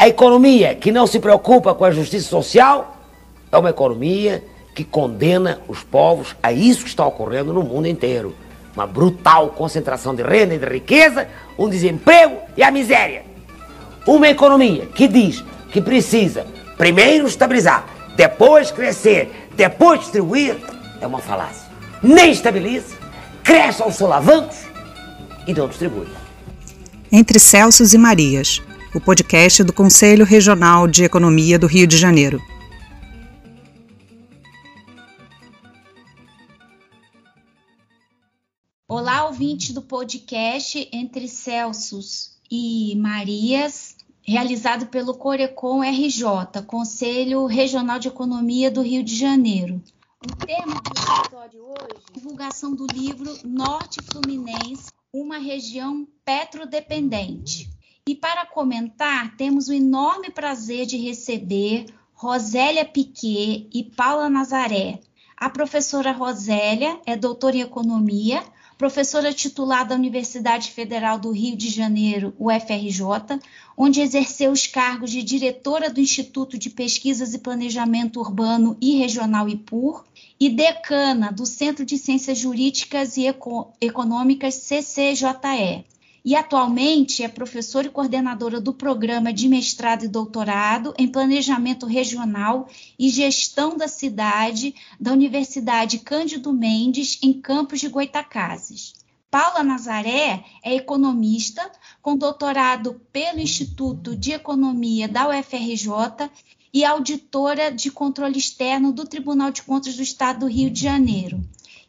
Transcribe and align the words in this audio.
A 0.00 0.08
economia 0.08 0.74
que 0.74 0.90
não 0.90 1.06
se 1.06 1.20
preocupa 1.20 1.74
com 1.74 1.84
a 1.84 1.90
justiça 1.90 2.26
social 2.26 2.96
é 3.52 3.58
uma 3.58 3.68
economia 3.68 4.42
que 4.74 4.82
condena 4.82 5.60
os 5.68 5.82
povos 5.82 6.34
a 6.42 6.50
isso 6.50 6.84
que 6.84 6.88
está 6.88 7.06
ocorrendo 7.06 7.52
no 7.52 7.62
mundo 7.62 7.86
inteiro. 7.86 8.34
Uma 8.74 8.86
brutal 8.86 9.50
concentração 9.50 10.14
de 10.14 10.22
renda 10.22 10.54
e 10.54 10.58
de 10.58 10.64
riqueza, 10.64 11.28
um 11.58 11.68
desemprego 11.68 12.38
e 12.56 12.62
a 12.62 12.70
miséria. 12.70 13.24
Uma 14.06 14.30
economia 14.30 14.86
que 14.86 15.06
diz 15.06 15.44
que 15.70 15.82
precisa 15.82 16.46
primeiro 16.78 17.26
estabilizar, 17.26 17.84
depois 18.16 18.70
crescer, 18.70 19.50
depois 19.54 20.00
distribuir, 20.00 20.56
é 20.98 21.06
uma 21.06 21.18
falácia. 21.18 21.68
Nem 22.02 22.32
estabiliza, 22.32 22.96
cresce 23.44 23.82
aos 23.82 23.96
solavancos 23.96 24.60
e 25.46 25.52
não 25.52 25.68
distribui. 25.68 26.08
Entre 27.12 27.38
Celsos 27.38 27.92
e 27.92 27.98
Marias, 27.98 28.62
o 28.92 29.00
podcast 29.00 29.62
do 29.62 29.72
Conselho 29.72 30.24
Regional 30.24 30.88
de 30.88 31.04
Economia 31.04 31.56
do 31.56 31.68
Rio 31.68 31.86
de 31.86 31.96
Janeiro. 31.96 32.42
Olá, 38.88 39.26
ouvintes 39.26 39.70
do 39.70 39.80
podcast 39.80 40.88
Entre 40.92 41.28
Celsos 41.28 42.36
e 42.50 42.96
Marias, 42.96 43.96
realizado 44.22 44.86
pelo 44.86 45.14
Corecon 45.14 45.84
RJ, 45.84 46.62
Conselho 46.66 47.46
Regional 47.46 48.00
de 48.00 48.08
Economia 48.08 48.72
do 48.72 48.82
Rio 48.82 49.04
de 49.04 49.16
Janeiro. 49.16 49.80
O 50.20 50.44
tema 50.44 50.80
do 50.82 50.90
episódio 50.90 51.62
hoje 51.62 52.02
é 52.08 52.12
divulgação 52.12 52.74
do 52.74 52.86
livro 52.92 53.32
Norte 53.44 54.00
Fluminense, 54.02 54.90
uma 55.12 55.38
região 55.38 56.06
petrodependente. 56.24 57.70
E 58.10 58.14
para 58.16 58.44
comentar, 58.44 59.36
temos 59.36 59.68
o 59.68 59.72
enorme 59.72 60.30
prazer 60.30 60.84
de 60.84 60.96
receber 60.96 61.86
Rosélia 62.12 62.84
Piquet 62.84 63.68
e 63.72 63.84
Paula 63.84 64.28
Nazaré. 64.28 64.98
A 65.36 65.48
professora 65.48 66.10
Rosélia 66.10 67.00
é 67.06 67.14
doutora 67.14 67.54
em 67.54 67.60
economia, 67.60 68.42
professora 68.76 69.32
titular 69.32 69.86
da 69.86 69.94
Universidade 69.94 70.72
Federal 70.72 71.20
do 71.20 71.30
Rio 71.30 71.56
de 71.56 71.68
Janeiro, 71.68 72.34
UFRJ, 72.36 73.38
onde 73.76 74.00
exerceu 74.00 74.50
os 74.50 74.66
cargos 74.66 75.12
de 75.12 75.22
diretora 75.22 75.88
do 75.88 76.00
Instituto 76.00 76.58
de 76.58 76.68
Pesquisas 76.68 77.32
e 77.32 77.38
Planejamento 77.38 78.18
Urbano 78.18 78.76
e 78.80 78.96
Regional 78.96 79.48
IPUR 79.48 80.04
e 80.40 80.48
decana 80.48 81.30
do 81.30 81.46
Centro 81.46 81.84
de 81.84 81.96
Ciências 81.96 82.38
Jurídicas 82.38 83.16
e 83.16 83.28
Eco 83.28 83.72
Econômicas 83.80 84.56
CCJE. 84.56 85.84
E 86.24 86.36
atualmente 86.36 87.22
é 87.22 87.28
professora 87.28 87.86
e 87.86 87.90
coordenadora 87.90 88.60
do 88.60 88.74
programa 88.74 89.32
de 89.32 89.48
mestrado 89.48 90.04
e 90.04 90.08
doutorado 90.08 90.94
em 90.98 91.08
Planejamento 91.08 91.86
Regional 91.86 92.68
e 92.98 93.08
Gestão 93.08 93.76
da 93.76 93.88
Cidade 93.88 94.74
da 95.00 95.12
Universidade 95.12 95.98
Cândido 95.98 96.52
Mendes, 96.52 97.18
em 97.22 97.32
Campos 97.32 97.80
de 97.80 97.88
Goitacazes. 97.88 98.92
Paula 99.30 99.62
Nazaré 99.62 100.44
é 100.62 100.74
economista, 100.74 101.70
com 102.02 102.16
doutorado 102.16 103.00
pelo 103.12 103.38
Instituto 103.38 104.16
de 104.16 104.32
Economia 104.32 105.06
da 105.06 105.28
UFRJ 105.28 106.28
e 106.74 106.84
auditora 106.84 107.70
de 107.70 107.90
controle 107.90 108.38
externo 108.38 108.92
do 108.92 109.04
Tribunal 109.04 109.50
de 109.50 109.62
Contas 109.62 109.96
do 109.96 110.02
Estado 110.02 110.40
do 110.40 110.46
Rio 110.46 110.68
de 110.68 110.82
Janeiro. 110.82 111.40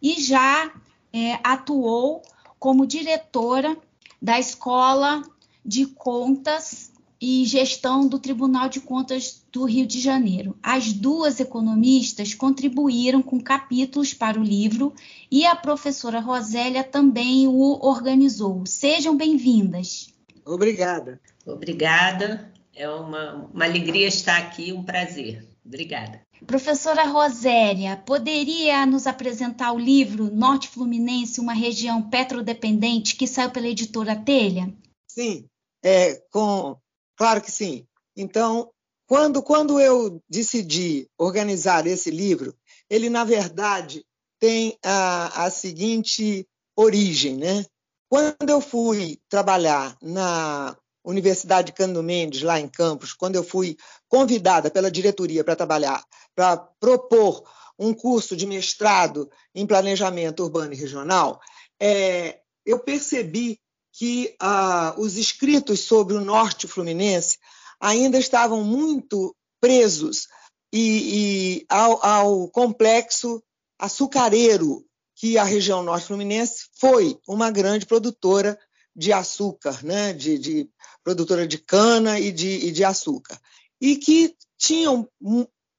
E 0.01 0.21
já 0.21 0.71
é, 1.11 1.39
atuou 1.43 2.21
como 2.59 2.85
diretora 2.85 3.75
da 4.21 4.39
Escola 4.39 5.23
de 5.65 5.85
Contas 5.85 6.91
e 7.21 7.45
Gestão 7.45 8.07
do 8.07 8.17
Tribunal 8.17 8.67
de 8.67 8.79
Contas 8.79 9.45
do 9.51 9.65
Rio 9.65 9.85
de 9.85 9.99
Janeiro. 9.99 10.57
As 10.61 10.91
duas 10.91 11.39
economistas 11.39 12.33
contribuíram 12.33 13.21
com 13.21 13.39
capítulos 13.39 14.13
para 14.13 14.39
o 14.39 14.43
livro 14.43 14.93
e 15.29 15.45
a 15.45 15.55
professora 15.55 16.19
Rosélia 16.19 16.83
também 16.83 17.47
o 17.47 17.77
organizou. 17.85 18.65
Sejam 18.65 19.15
bem-vindas. 19.15 20.07
Obrigada. 20.43 21.21
Obrigada. 21.45 22.51
É 22.75 22.89
uma, 22.89 23.49
uma 23.53 23.65
alegria 23.65 24.07
estar 24.07 24.37
aqui, 24.37 24.73
um 24.73 24.83
prazer. 24.83 25.47
Obrigada. 25.63 26.21
Professora 26.45 27.05
Rosélia, 27.05 27.97
poderia 27.97 28.85
nos 28.85 29.05
apresentar 29.05 29.71
o 29.73 29.79
livro 29.79 30.33
Norte 30.33 30.67
Fluminense, 30.67 31.39
uma 31.39 31.53
região 31.53 32.09
petrodependente, 32.09 33.15
que 33.15 33.27
saiu 33.27 33.51
pela 33.51 33.67
editora 33.67 34.15
Telha? 34.15 34.73
Sim, 35.07 35.45
é, 35.83 36.15
com, 36.31 36.75
claro 37.15 37.41
que 37.41 37.51
sim. 37.51 37.85
Então, 38.17 38.71
quando, 39.07 39.43
quando 39.43 39.79
eu 39.79 40.21
decidi 40.29 41.07
organizar 41.17 41.85
esse 41.85 42.09
livro, 42.09 42.55
ele, 42.89 43.09
na 43.09 43.23
verdade, 43.23 44.03
tem 44.39 44.77
a, 44.83 45.45
a 45.45 45.51
seguinte 45.51 46.47
origem. 46.75 47.37
Né? 47.37 47.65
Quando 48.09 48.49
eu 48.49 48.59
fui 48.59 49.19
trabalhar 49.29 49.95
na 50.01 50.75
Universidade 51.03 51.73
Cândido 51.73 52.03
Mendes, 52.03 52.41
lá 52.41 52.59
em 52.59 52.67
Campos, 52.67 53.13
quando 53.13 53.35
eu 53.35 53.43
fui 53.43 53.75
convidada 54.07 54.69
pela 54.69 54.91
diretoria 54.91 55.43
para 55.43 55.55
trabalhar, 55.55 56.03
para 56.35 56.57
propor 56.57 57.43
um 57.77 57.93
curso 57.93 58.35
de 58.35 58.45
mestrado 58.45 59.29
em 59.55 59.65
planejamento 59.65 60.43
urbano 60.43 60.73
e 60.73 60.77
regional, 60.77 61.39
é, 61.79 62.39
eu 62.65 62.79
percebi 62.79 63.59
que 63.91 64.35
ah, 64.39 64.95
os 64.97 65.17
escritos 65.17 65.81
sobre 65.81 66.13
o 66.13 66.23
norte 66.23 66.67
fluminense 66.67 67.37
ainda 67.79 68.17
estavam 68.17 68.63
muito 68.63 69.35
presos 69.59 70.27
e, 70.71 71.59
e 71.59 71.65
ao, 71.67 72.05
ao 72.05 72.47
complexo 72.49 73.43
açucareiro 73.77 74.85
que 75.15 75.37
a 75.37 75.43
região 75.43 75.83
norte 75.83 76.07
fluminense 76.07 76.67
foi 76.79 77.19
uma 77.27 77.51
grande 77.51 77.85
produtora 77.85 78.57
de 78.95 79.11
açúcar, 79.11 79.83
né? 79.83 80.13
de, 80.13 80.37
de 80.37 80.69
produtora 81.03 81.47
de 81.47 81.57
cana 81.57 82.19
e 82.19 82.31
de, 82.31 82.49
e 82.49 82.71
de 82.71 82.83
açúcar, 82.83 83.39
e 83.79 83.97
que 83.97 84.35
tinham 84.57 85.07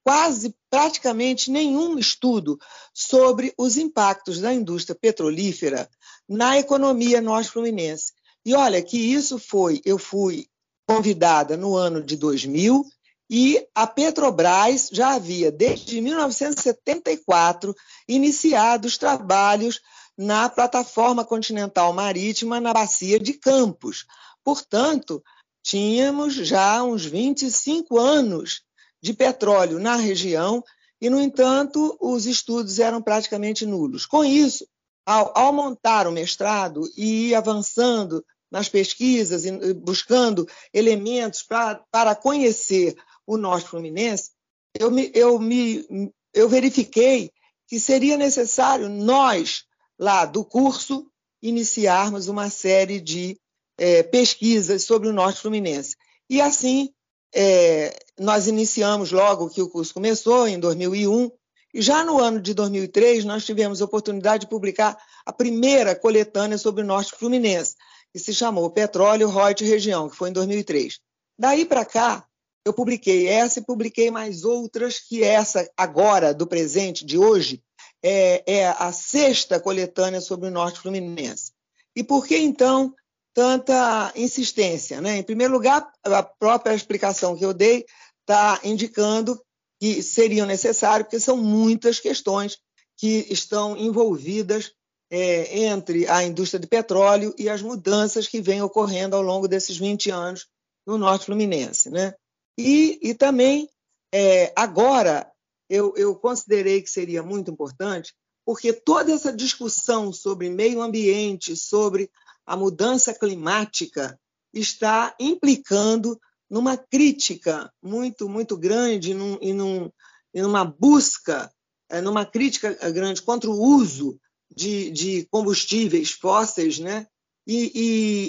quase 0.05 0.55
praticamente 0.71 1.51
nenhum 1.51 1.99
estudo 1.99 2.59
sobre 2.93 3.53
os 3.57 3.77
impactos 3.77 4.41
da 4.41 4.53
indústria 4.53 4.99
petrolífera 5.01 5.89
na 6.29 6.59
economia 6.59 7.21
norte-fluminense. 7.21 8.13
E 8.45 8.55
olha 8.55 8.83
que 8.83 8.99
isso 8.99 9.39
foi, 9.39 9.81
eu 9.85 9.99
fui 9.99 10.47
convidada 10.87 11.57
no 11.57 11.77
ano 11.77 12.03
de 12.03 12.17
2000 12.17 12.85
e 13.31 13.67
a 13.75 13.87
Petrobras 13.87 14.91
já 14.93 15.15
havia, 15.15 15.51
desde 15.51 16.01
1974, 16.01 17.75
iniciado 18.07 18.87
os 18.87 18.99
trabalhos 18.99 19.81
na 20.19 20.49
plataforma 20.49 21.25
continental 21.25 21.93
marítima 21.93 22.61
na 22.61 22.75
bacia 22.75 23.19
de 23.19 23.33
Campos. 23.35 24.05
Portanto, 24.45 25.23
tínhamos 25.63 26.35
já 26.35 26.83
uns 26.83 27.05
25 27.07 27.99
anos 27.99 28.63
de 29.03 29.13
petróleo 29.13 29.79
na 29.79 29.97
região 29.97 30.63
e, 31.01 31.11
no 31.11 31.21
entanto, 31.21 31.97
os 32.01 32.27
estudos 32.27 32.79
eram 32.79 33.03
praticamente 33.03 33.67
nulos. 33.67 34.07
Com 34.07 34.25
isso, 34.25 34.67
ao, 35.05 35.37
ao 35.37 35.53
montar 35.53 36.07
o 36.07 36.13
mestrado 36.13 36.89
e 36.97 37.31
ir 37.31 37.35
avançando 37.35 38.25
nas 38.51 38.69
pesquisas 38.69 39.45
e 39.45 39.75
buscando 39.75 40.47
elementos 40.73 41.43
pra, 41.43 41.83
para 41.91 42.15
conhecer 42.15 42.95
o 43.27 43.37
norte 43.37 43.69
fluminense, 43.69 44.31
eu, 44.79 44.91
me, 44.91 45.11
eu, 45.15 45.39
me, 45.39 45.85
eu 46.33 46.49
verifiquei 46.49 47.33
que 47.67 47.81
seria 47.81 48.17
necessário 48.17 48.89
nós, 48.89 49.65
lá 49.99 50.25
do 50.25 50.45
curso, 50.45 51.07
iniciarmos 51.43 52.29
uma 52.29 52.51
série 52.51 53.01
de 53.01 53.39
é, 53.79 54.03
pesquisas 54.03 54.85
sobre 54.85 55.09
o 55.09 55.13
Norte 55.13 55.41
Fluminense. 55.41 55.97
E 56.29 56.41
assim, 56.41 56.91
é, 57.35 57.99
nós 58.23 58.47
iniciamos 58.47 59.11
logo 59.11 59.51
que 59.51 59.61
o 59.61 59.69
curso 59.69 59.93
começou, 59.93 60.47
em 60.47 60.59
2001, 60.59 61.31
e 61.75 61.83
já 61.83 62.05
no 62.05 62.19
ano 62.19 62.41
de 62.41 62.55
2003 62.55 63.25
nós 63.25 63.45
tivemos 63.45 63.83
a 63.83 63.85
oportunidade 63.85 64.43
de 64.43 64.51
publicar 64.51 64.97
a 65.27 65.33
primeira 65.33 65.95
coletânea 65.95 66.57
sobre 66.57 66.83
o 66.83 66.87
Norte 66.87 67.13
Fluminense, 67.13 67.75
que 68.13 68.19
se 68.19 68.33
chamou 68.33 68.71
Petróleo, 68.71 69.29
Reut 69.29 69.65
e 69.65 69.69
Região, 69.69 70.09
que 70.09 70.17
foi 70.17 70.31
em 70.31 70.33
2003. 70.33 71.01
Daí 71.39 71.65
para 71.65 71.85
cá, 71.85 72.25
eu 72.65 72.73
publiquei 72.73 73.27
essa 73.27 73.59
e 73.59 73.65
publiquei 73.65 74.11
mais 74.11 74.45
outras, 74.45 75.01
que 75.01 75.25
essa 75.25 75.69
agora, 75.77 76.33
do 76.33 76.47
presente, 76.47 77.05
de 77.05 77.19
hoje, 77.19 77.63
é, 78.03 78.43
é 78.47 78.69
a 78.69 78.93
sexta 78.93 79.59
coletânea 79.59 80.21
sobre 80.21 80.49
o 80.49 80.53
Norte 80.53 80.79
Fluminense. 80.79 81.53
E 81.97 82.05
por 82.05 82.27
que, 82.27 82.37
então, 82.37 82.95
tanta 83.35 84.13
insistência. 84.15 85.01
Né? 85.01 85.19
Em 85.19 85.23
primeiro 85.23 85.53
lugar, 85.53 85.91
a 86.05 86.23
própria 86.23 86.75
explicação 86.75 87.37
que 87.37 87.45
eu 87.45 87.55
dei 87.55 87.85
está 88.23 88.61
indicando 88.65 89.41
que 89.81 90.03
seriam 90.03 90.47
necessários, 90.47 91.07
porque 91.07 91.21
são 91.21 91.37
muitas 91.37 91.99
questões 91.99 92.59
que 92.97 93.27
estão 93.31 93.77
envolvidas 93.77 94.73
é, 95.11 95.65
entre 95.65 96.09
a 96.09 96.25
indústria 96.25 96.61
de 96.61 96.67
petróleo 96.67 97.35
e 97.37 97.49
as 97.49 97.61
mudanças 97.61 98.27
que 98.27 98.41
vêm 98.41 98.63
ocorrendo 98.63 99.17
ao 99.17 99.23
longo 99.23 99.47
desses 99.47 99.77
20 99.77 100.11
anos 100.11 100.47
no 100.87 100.97
Norte 100.97 101.27
Fluminense. 101.27 101.91
Né? 101.91 102.15
E, 102.57 102.99
e 103.03 103.15
também, 103.15 103.69
é, 104.15 104.53
agora, 104.57 105.31
eu, 105.69 105.93
eu 105.97 106.15
considerei 106.15 106.81
que 106.81 106.89
seria 106.89 107.23
muito 107.23 107.51
importante, 107.51 108.15
porque 108.45 108.73
toda 108.73 109.13
essa 109.13 109.33
discussão 109.33 110.13
sobre 110.13 110.49
meio 110.49 110.81
ambiente, 110.81 111.57
sobre 111.57 112.11
a 112.47 112.57
mudança 112.57 113.13
climática, 113.13 114.19
está 114.53 115.15
implicando 115.19 116.19
numa 116.53 116.77
crítica 116.77 117.73
muito, 117.83 118.29
muito 118.29 118.59
grande 118.59 119.15
num, 119.15 119.39
e, 119.41 119.55
num, 119.55 119.91
e 120.35 120.43
numa 120.43 120.63
busca, 120.63 121.51
é, 121.89 122.03
numa 122.03 122.27
crítica 122.27 122.75
grande 122.91 123.23
contra 123.23 123.49
o 123.49 123.59
uso 123.59 124.21
de, 124.55 124.91
de 124.91 125.27
combustíveis 125.31 126.11
fósseis, 126.11 126.79
né? 126.79 127.07
E, 127.47 127.73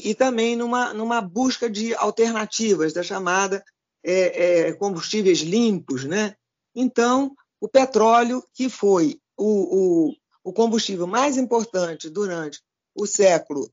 e, 0.05 0.09
e, 0.09 0.15
também 0.15 0.55
numa, 0.55 0.93
numa 0.93 1.19
busca 1.19 1.69
de 1.69 1.93
alternativas 1.95 2.93
da 2.93 3.03
chamada 3.03 3.61
é, 4.01 4.69
é, 4.69 4.73
combustíveis 4.73 5.39
limpos. 5.39 6.05
Né? 6.05 6.33
Então, 6.73 7.35
o 7.59 7.67
petróleo, 7.67 8.41
que 8.53 8.69
foi 8.69 9.19
o, 9.37 10.07
o, 10.07 10.15
o 10.45 10.53
combustível 10.53 11.05
mais 11.05 11.37
importante 11.37 12.09
durante 12.09 12.61
o 12.95 13.05
século 13.05 13.69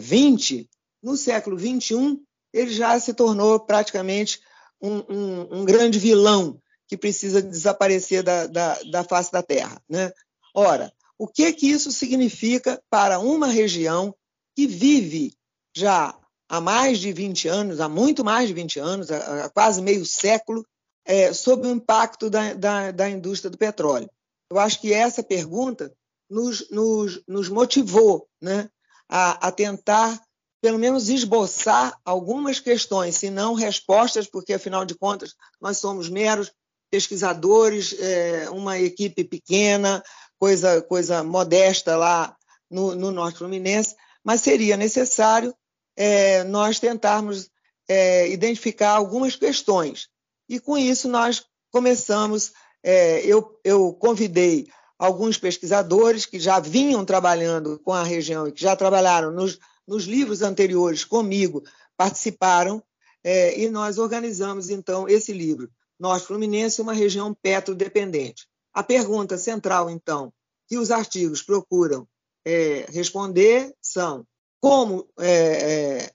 XX, 0.00 0.52
é, 0.52 0.64
no 1.02 1.16
século 1.16 1.56
XXI, 1.56 2.18
ele 2.58 2.72
já 2.72 2.98
se 2.98 3.14
tornou 3.14 3.60
praticamente 3.60 4.40
um, 4.80 4.96
um, 5.08 5.60
um 5.60 5.64
grande 5.64 5.98
vilão 5.98 6.60
que 6.86 6.96
precisa 6.96 7.42
desaparecer 7.42 8.22
da, 8.22 8.46
da, 8.46 8.78
da 8.90 9.04
face 9.04 9.30
da 9.30 9.42
Terra. 9.42 9.80
Né? 9.88 10.10
Ora, 10.54 10.92
o 11.18 11.26
que, 11.26 11.52
que 11.52 11.68
isso 11.68 11.92
significa 11.92 12.80
para 12.88 13.18
uma 13.18 13.48
região 13.48 14.14
que 14.56 14.66
vive 14.66 15.32
já 15.76 16.18
há 16.48 16.60
mais 16.60 16.98
de 16.98 17.12
20 17.12 17.48
anos, 17.48 17.80
há 17.80 17.88
muito 17.88 18.24
mais 18.24 18.48
de 18.48 18.54
20 18.54 18.78
anos, 18.78 19.10
há, 19.10 19.50
quase 19.50 19.82
meio 19.82 20.06
século, 20.06 20.64
é, 21.04 21.32
sob 21.32 21.66
o 21.66 21.70
impacto 21.70 22.30
da, 22.30 22.54
da, 22.54 22.90
da, 22.90 23.10
indústria 23.10 23.50
do 23.50 23.58
petróleo? 23.58 24.10
Eu 24.50 24.58
acho 24.58 24.80
que 24.80 24.92
essa 24.92 25.22
pergunta 25.22 25.92
nos, 26.30 26.68
nos, 26.70 27.22
nos 27.26 27.48
motivou 27.48 28.26
né, 28.40 28.70
a, 29.08 29.48
a 29.48 29.52
tentar, 29.52 30.20
pelo 30.60 30.78
menos, 30.78 31.08
esboçar 31.08 31.96
algumas 32.04 32.58
questões, 32.58 33.16
se 33.16 33.30
não 33.30 33.54
respostas, 33.54 34.26
porque, 34.26 34.52
afinal 34.52 34.84
de 34.84 34.94
contas, 34.94 35.34
nós 35.60 35.78
somos 35.78 36.08
meros 36.08 36.52
pesquisadores, 36.90 37.94
é, 37.98 38.48
uma 38.50 38.78
equipe 38.78 39.22
pequena, 39.24 40.02
coisa, 40.38 40.80
coisa 40.82 41.22
modesta 41.22 41.96
lá 41.96 42.36
no, 42.70 42.94
no 42.94 43.10
Norte 43.10 43.38
Fluminense, 43.38 43.94
mas 44.24 44.40
seria 44.40 44.76
necessário 44.76 45.54
é, 45.96 46.44
nós 46.44 46.78
tentarmos 46.78 47.50
é, 47.88 48.28
identificar 48.28 48.90
algumas 48.90 49.36
questões. 49.36 50.08
E 50.48 50.58
com 50.58 50.76
isso 50.76 51.08
nós 51.08 51.44
começamos, 51.70 52.52
é, 52.82 53.20
eu, 53.20 53.58
eu 53.64 53.92
convidei 53.92 54.68
alguns 54.98 55.38
pesquisadores 55.38 56.26
que 56.26 56.40
já 56.40 56.58
vinham 56.58 57.04
trabalhando 57.04 57.78
com 57.84 57.92
a 57.92 58.02
região 58.02 58.48
e 58.48 58.52
que 58.52 58.60
já 58.60 58.74
trabalharam 58.74 59.30
nos, 59.30 59.58
nos 59.88 60.04
livros 60.04 60.42
anteriores 60.42 61.04
comigo, 61.04 61.64
participaram, 61.96 62.82
é, 63.24 63.58
e 63.58 63.70
nós 63.70 63.98
organizamos 63.98 64.68
então 64.68 65.08
esse 65.08 65.32
livro, 65.32 65.70
Norte 65.98 66.26
Fluminense, 66.26 66.82
uma 66.82 66.92
região 66.92 67.34
petrodependente. 67.34 68.46
A 68.72 68.82
pergunta 68.82 69.38
central, 69.38 69.90
então, 69.90 70.32
que 70.68 70.76
os 70.76 70.90
artigos 70.90 71.42
procuram 71.42 72.06
é, 72.44 72.86
responder 72.90 73.74
são 73.80 74.24
como 74.60 75.08
é, 75.18 76.04
é 76.04 76.10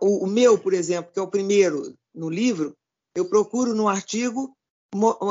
o, 0.00 0.24
o, 0.24 0.26
meu, 0.26 0.58
por 0.58 0.74
exemplo, 0.74 1.12
que 1.12 1.18
é 1.18 1.22
o 1.22 1.30
primeiro 1.30 1.96
no 2.14 2.28
livro, 2.28 2.76
eu 3.14 3.28
procuro 3.28 3.74
no 3.74 3.88
artigo, 3.88 4.56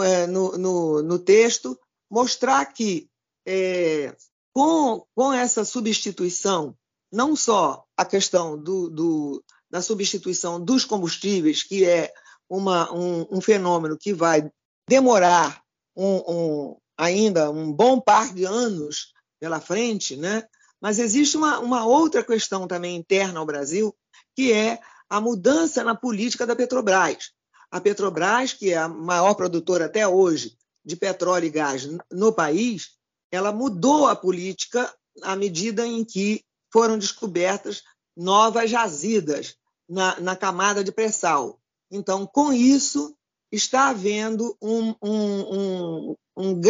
é, 0.04 0.28
no, 0.28 0.58
no, 0.58 1.02
no 1.04 1.20
texto, 1.20 1.78
mostrar 2.10 2.66
que 2.66 3.08
é, 3.46 4.16
com, 4.54 5.06
com 5.14 5.34
essa 5.34 5.64
substituição, 5.64 6.76
não 7.16 7.34
só 7.34 7.86
a 7.96 8.04
questão 8.04 8.62
do, 8.62 8.90
do, 8.90 9.44
da 9.72 9.82
substituição 9.82 10.64
dos 10.64 10.84
combustíveis, 10.84 11.64
que 11.64 11.86
é 11.86 12.14
uma, 12.50 12.94
um, 12.94 13.26
um 13.32 13.40
fenômeno 13.40 13.98
que 13.98 14.14
vai 14.14 14.52
demorar 14.88 15.62
um, 15.96 16.16
um, 16.28 16.78
ainda 16.98 17.50
um 17.50 17.72
bom 17.72 18.02
par 18.02 18.34
de 18.34 18.44
anos 18.44 19.14
pela 19.40 19.62
frente, 19.62 20.18
né? 20.18 20.44
mas 20.82 21.00
existe 21.00 21.38
uma, 21.38 21.60
uma 21.60 21.86
outra 21.86 22.22
questão 22.22 22.68
também 22.68 22.98
interna 22.98 23.40
ao 23.40 23.46
Brasil, 23.46 23.96
que 24.36 24.52
é 24.52 24.80
a 25.10 25.22
mudança 25.22 25.86
na 25.86 25.96
política 25.96 26.46
da 26.46 26.56
Petrobras. 26.56 27.32
A 27.72 27.80
Petrobras, 27.80 28.52
que 28.52 28.74
é 28.74 28.78
a 28.78 28.90
maior 28.90 29.36
produtora 29.36 29.86
até 29.86 30.06
hoje 30.06 30.58
de 30.84 30.98
petróleo 30.98 31.46
e 31.46 31.50
gás 31.50 31.88
no 32.12 32.34
país, 32.34 32.90
ela 33.32 33.54
mudou 33.54 34.06
a 34.06 34.16
política 34.18 34.94
à 35.24 35.34
medida 35.36 35.88
em 35.88 36.04
que 36.04 36.44
foram 36.76 36.98
descobertas 36.98 37.84
novas 38.18 38.70
jazidas 38.70 39.56
na, 39.88 40.20
na 40.20 40.36
camada 40.36 40.84
de 40.84 40.92
pré-sal. 40.92 41.58
Então, 41.90 42.28
com 42.28 42.52
isso, 42.52 43.16
está 43.50 43.88
havendo 43.88 44.58
um, 44.62 44.94
um, 45.02 45.40
um, 45.56 46.16
um 46.36 46.62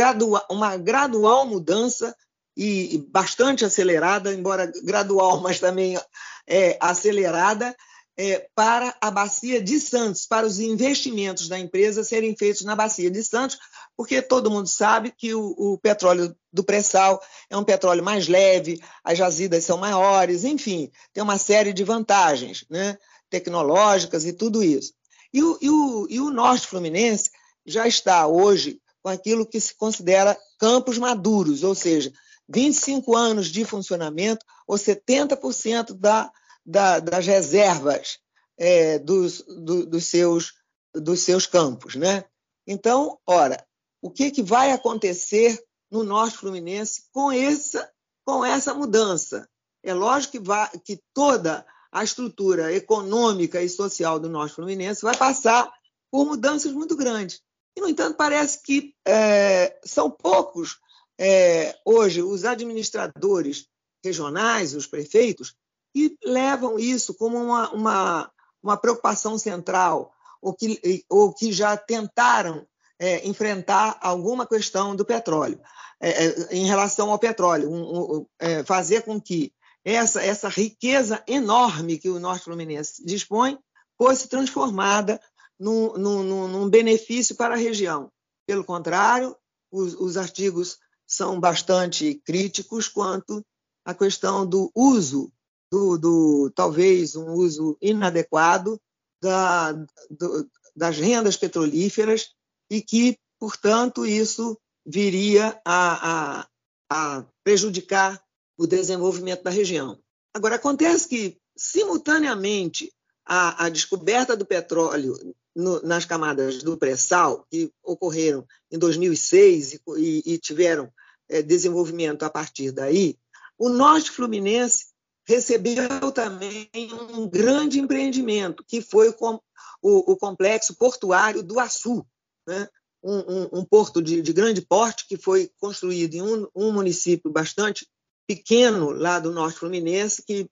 uma 0.52 0.78
gradual 0.78 1.48
mudança 1.48 2.16
e, 2.56 2.94
e, 2.94 2.98
bastante 3.00 3.66
acelerada, 3.66 4.32
embora 4.32 4.72
gradual, 4.84 5.42
mas 5.42 5.60
também 5.60 6.00
é, 6.48 6.78
acelerada, 6.80 7.76
é, 8.16 8.48
para 8.54 8.96
a 9.02 9.10
Bacia 9.10 9.60
de 9.60 9.80
Santos, 9.80 10.28
para 10.28 10.46
os 10.46 10.60
investimentos 10.60 11.48
da 11.48 11.58
empresa 11.58 12.04
serem 12.04 12.36
feitos 12.38 12.62
na 12.62 12.76
Bacia 12.76 13.10
de 13.10 13.24
Santos, 13.24 13.58
porque 13.98 14.22
todo 14.22 14.52
mundo 14.52 14.68
sabe 14.68 15.12
que 15.12 15.34
o, 15.34 15.56
o 15.58 15.78
petróleo 15.78 16.36
do 16.52 16.64
pré-sal 16.64 17.22
é 17.50 17.58
um 17.58 17.64
petróleo 17.64 18.04
mais 18.04 18.28
leve, 18.28 18.82
as 19.04 19.18
jazidas 19.18 19.64
são 19.64 19.78
maiores, 19.78 20.44
enfim, 20.44 20.92
tem 21.14 21.24
uma 21.24 21.38
série 21.38 21.74
de 21.74 21.84
vantagens 21.84 22.66
né, 22.70 22.98
tecnológicas 23.30 24.26
e 24.26 24.34
tudo 24.34 24.64
isso. 24.64 24.94
E 25.34 25.44
o, 25.44 25.58
e 25.62 25.70
o, 25.70 26.08
e 26.10 26.20
o 26.20 26.30
Norte 26.30 26.68
Fluminense 26.68 27.30
já 27.66 27.88
está 27.88 28.28
hoje 28.28 28.80
com 29.02 29.10
aquilo 29.10 29.46
que 29.46 29.60
se 29.60 29.76
considera 29.76 30.38
campos 30.58 30.98
maduros, 30.98 31.64
ou 31.64 31.76
seja, 31.76 32.12
25 32.50 33.16
anos 33.16 33.48
de 33.48 33.66
funcionamento 33.66 34.46
ou 34.68 34.78
70% 34.78 35.94
da, 35.94 36.32
da, 36.66 37.00
das 37.00 37.26
reservas 37.26 38.20
é, 38.58 39.00
dos, 39.00 39.42
do, 39.42 39.86
dos, 39.86 40.06
seus, 40.06 40.54
dos 40.94 41.22
seus 41.22 41.46
campos. 41.46 41.96
Né? 41.96 42.24
Então, 42.66 43.20
ora, 43.28 43.64
o 44.06 44.12
que, 44.12 44.30
que 44.30 44.44
vai 44.44 44.70
acontecer 44.70 45.60
no 45.90 46.04
Norte 46.04 46.38
Fluminense 46.38 47.06
com 47.12 47.32
essa, 47.32 47.92
com 48.24 48.46
essa 48.46 48.72
mudança? 48.72 49.50
É 49.82 49.96
lógico 49.96 50.34
que, 50.34 50.40
vai, 50.40 50.70
que 50.86 51.02
toda 51.12 51.66
a 51.92 52.04
estrutura 52.04 52.72
econômica 52.72 53.64
e 53.64 53.68
social 53.68 54.20
do 54.20 54.30
Norte 54.30 54.54
Fluminense 54.54 55.02
vai 55.02 55.18
passar 55.18 55.74
por 56.12 56.24
mudanças 56.24 56.72
muito 56.72 56.96
grandes. 56.96 57.42
E, 57.76 57.82
no 57.82 57.90
entanto, 57.90 58.16
parece 58.16 58.62
que 58.62 58.94
é, 59.08 59.76
são 59.84 60.12
poucos 60.12 60.78
é, 61.20 61.76
hoje 61.84 62.22
os 62.22 62.46
administradores 62.46 63.66
regionais, 64.04 64.76
os 64.76 64.86
prefeitos, 64.86 65.56
que 65.92 66.16
levam 66.24 66.78
isso 66.78 67.16
como 67.16 67.44
uma, 67.44 67.72
uma, 67.72 68.32
uma 68.62 68.78
preocupação 68.78 69.36
central, 69.40 70.14
ou 70.40 70.54
que, 70.54 71.04
ou 71.10 71.34
que 71.34 71.52
já 71.52 71.76
tentaram 71.76 72.68
é, 73.00 73.28
enfrentar 73.28 73.98
alguma 74.02 74.48
questão 74.48 74.96
do 74.96 75.06
petróleo, 75.06 75.60
é, 76.00 76.26
é 76.26 76.56
em 76.56 76.66
relação 76.66 77.12
ao 77.12 77.20
petróleo, 77.20 77.70
um, 77.70 78.18
um, 78.18 78.26
é, 78.40 78.64
fazer 78.64 79.02
com 79.04 79.20
que 79.20 79.54
essa, 79.84 80.24
essa 80.24 80.50
riqueza 80.50 81.24
enorme 81.28 82.00
que 82.00 82.10
o 82.10 82.20
Norte 82.20 82.46
Fluminense 82.46 83.06
dispõe 83.06 83.58
fosse 83.98 84.28
transformada 84.28 85.22
num, 85.60 85.94
num, 85.94 86.48
num 86.48 86.70
benefício 86.70 87.36
para 87.36 87.54
a 87.54 87.58
região. 87.58 88.12
Pelo 88.48 88.64
contrário, 88.64 89.36
os, 89.72 89.94
os 89.94 90.18
artigos 90.18 90.78
são 91.08 91.40
bastante 91.40 92.16
críticos 92.26 92.88
quanto 92.88 93.46
à 93.86 93.94
questão 93.94 94.46
do 94.46 94.72
uso, 94.76 95.32
do, 95.72 95.98
do 95.98 96.52
talvez 96.56 97.16
um 97.16 97.34
uso 97.34 97.78
inadequado 97.82 98.80
da, 99.22 99.72
do, 100.10 100.50
das 100.76 100.98
rendas 100.98 101.38
petrolíferas 101.38 102.35
e 102.70 102.82
que, 102.82 103.18
portanto, 103.40 104.06
isso 104.06 104.58
viria 104.86 105.60
a, 105.66 106.40
a, 106.40 106.48
a 106.90 107.26
prejudicar 107.44 108.22
o 108.58 108.68
desenvolvimento 108.68 109.44
da 109.44 109.50
região. 109.50 110.00
Agora, 110.34 110.56
acontece 110.56 111.08
que, 111.08 111.38
simultaneamente 111.56 112.92
à, 113.26 113.66
à 113.66 113.70
descoberta 113.70 114.36
do 114.36 114.46
petróleo 114.46 115.18
no, 115.56 115.82
nas 115.82 116.06
camadas 116.06 116.62
do 116.62 116.78
pré-sal, 116.78 117.46
que 117.50 117.72
ocorreram 117.82 118.46
em 118.72 118.78
2006 118.78 119.80
e, 119.98 120.24
e, 120.26 120.38
tiveram 120.38 120.92
é, 121.30 121.42
desenvolvimento 121.42 122.24
a 122.24 122.30
partir 122.30 122.72
daí, 122.72 123.18
o 123.58 123.70
norte 123.70 124.12
fluminense 124.12 124.88
recebeu 125.26 126.12
também 126.12 126.70
um 127.14 127.28
grande 127.28 127.80
empreendimento, 127.80 128.64
que 128.68 128.82
foi 128.82 129.10
o, 129.10 129.42
o, 129.82 130.12
o 130.12 130.18
complexo 130.18 130.76
portuário 130.76 131.42
do 131.42 131.60
Açu, 131.60 132.06
né? 132.48 132.68
um, 133.06 133.18
um, 133.18 133.60
um, 133.60 133.66
porto 133.66 134.02
de, 134.02 134.22
de, 134.22 134.34
grande 134.34 134.62
porte 134.62 135.08
que 135.08 135.16
foi 135.16 135.52
construído 135.60 136.16
em 136.16 136.22
um, 136.24 136.48
um, 136.56 136.72
município 136.72 137.32
bastante 137.32 137.88
pequeno 138.28 138.90
lá 138.90 139.20
do 139.20 139.32
Norte 139.32 139.60
Fluminense, 139.60 140.24
que, 140.26 140.50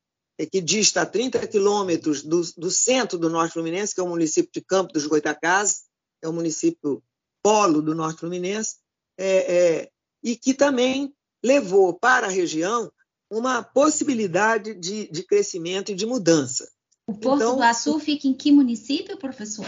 que 0.52 0.62
dista 0.62 1.02
a 1.02 1.06
30 1.06 1.48
quilômetros 1.48 2.22
do, 2.22 2.42
do, 2.56 2.70
centro 2.70 3.18
do 3.18 3.30
Norte 3.30 3.54
Fluminense, 3.54 3.96
que 3.96 4.00
é 4.00 4.04
o 4.04 4.10
município 4.10 4.52
de 4.54 4.62
Campo 4.62 4.94
dos 4.94 5.08
Goitacazes, 5.08 5.86
é 6.22 6.28
o 6.28 6.34
município 6.34 7.04
polo 7.42 7.82
do 7.82 7.96
Norte 7.96 8.20
Fluminense, 8.20 8.76
é, 9.18 9.56
é, 9.56 9.90
e 10.24 10.36
que 10.36 10.54
também 10.54 11.12
levou 11.44 11.94
para 11.94 12.28
a 12.28 12.30
região 12.30 12.92
uma 13.32 13.64
possibilidade 13.64 14.76
de, 14.76 15.10
de 15.10 15.24
crescimento 15.24 15.92
e 15.92 15.96
de 15.96 16.06
mudança. 16.06 16.72
O 17.08 17.14
Porto 17.14 17.42
então, 17.42 17.56
do 17.58 17.64
Açu 17.64 18.00
fica 18.00 18.28
em 18.28 18.34
que 18.34 18.52
município, 18.52 19.18
professor? 19.18 19.66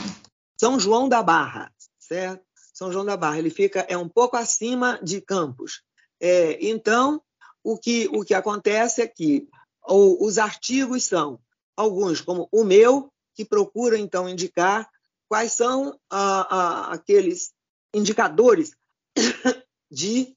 São 0.58 0.79
João 0.79 1.10
da 1.10 1.22
Barra, 1.22 1.74
certo? 2.07 2.43
São 2.74 2.91
João 2.91 3.05
da 3.05 3.17
Barra. 3.17 3.39
Ele 3.39 3.50
fica 3.50 3.85
é 3.88 3.97
um 3.97 4.09
pouco 4.09 4.35
acima 4.35 5.00
de 5.01 5.21
Campos. 5.21 5.81
É, 6.19 6.57
então, 6.65 7.21
o 7.63 7.77
que, 7.77 8.07
o 8.12 8.24
que 8.24 8.33
acontece 8.33 9.01
é 9.01 9.07
que 9.07 9.47
o, 9.88 10.25
os 10.25 10.38
artigos 10.38 11.05
são 11.05 11.39
alguns, 11.75 12.21
como 12.21 12.47
o 12.51 12.63
meu, 12.63 13.12
que 13.33 13.43
procura 13.43 13.97
então 13.97 14.29
indicar 14.29 14.89
quais 15.27 15.51
são 15.53 16.00
ah, 16.09 16.47
ah, 16.50 16.93
aqueles 16.93 17.53
indicadores 17.93 18.71
de 19.91 20.35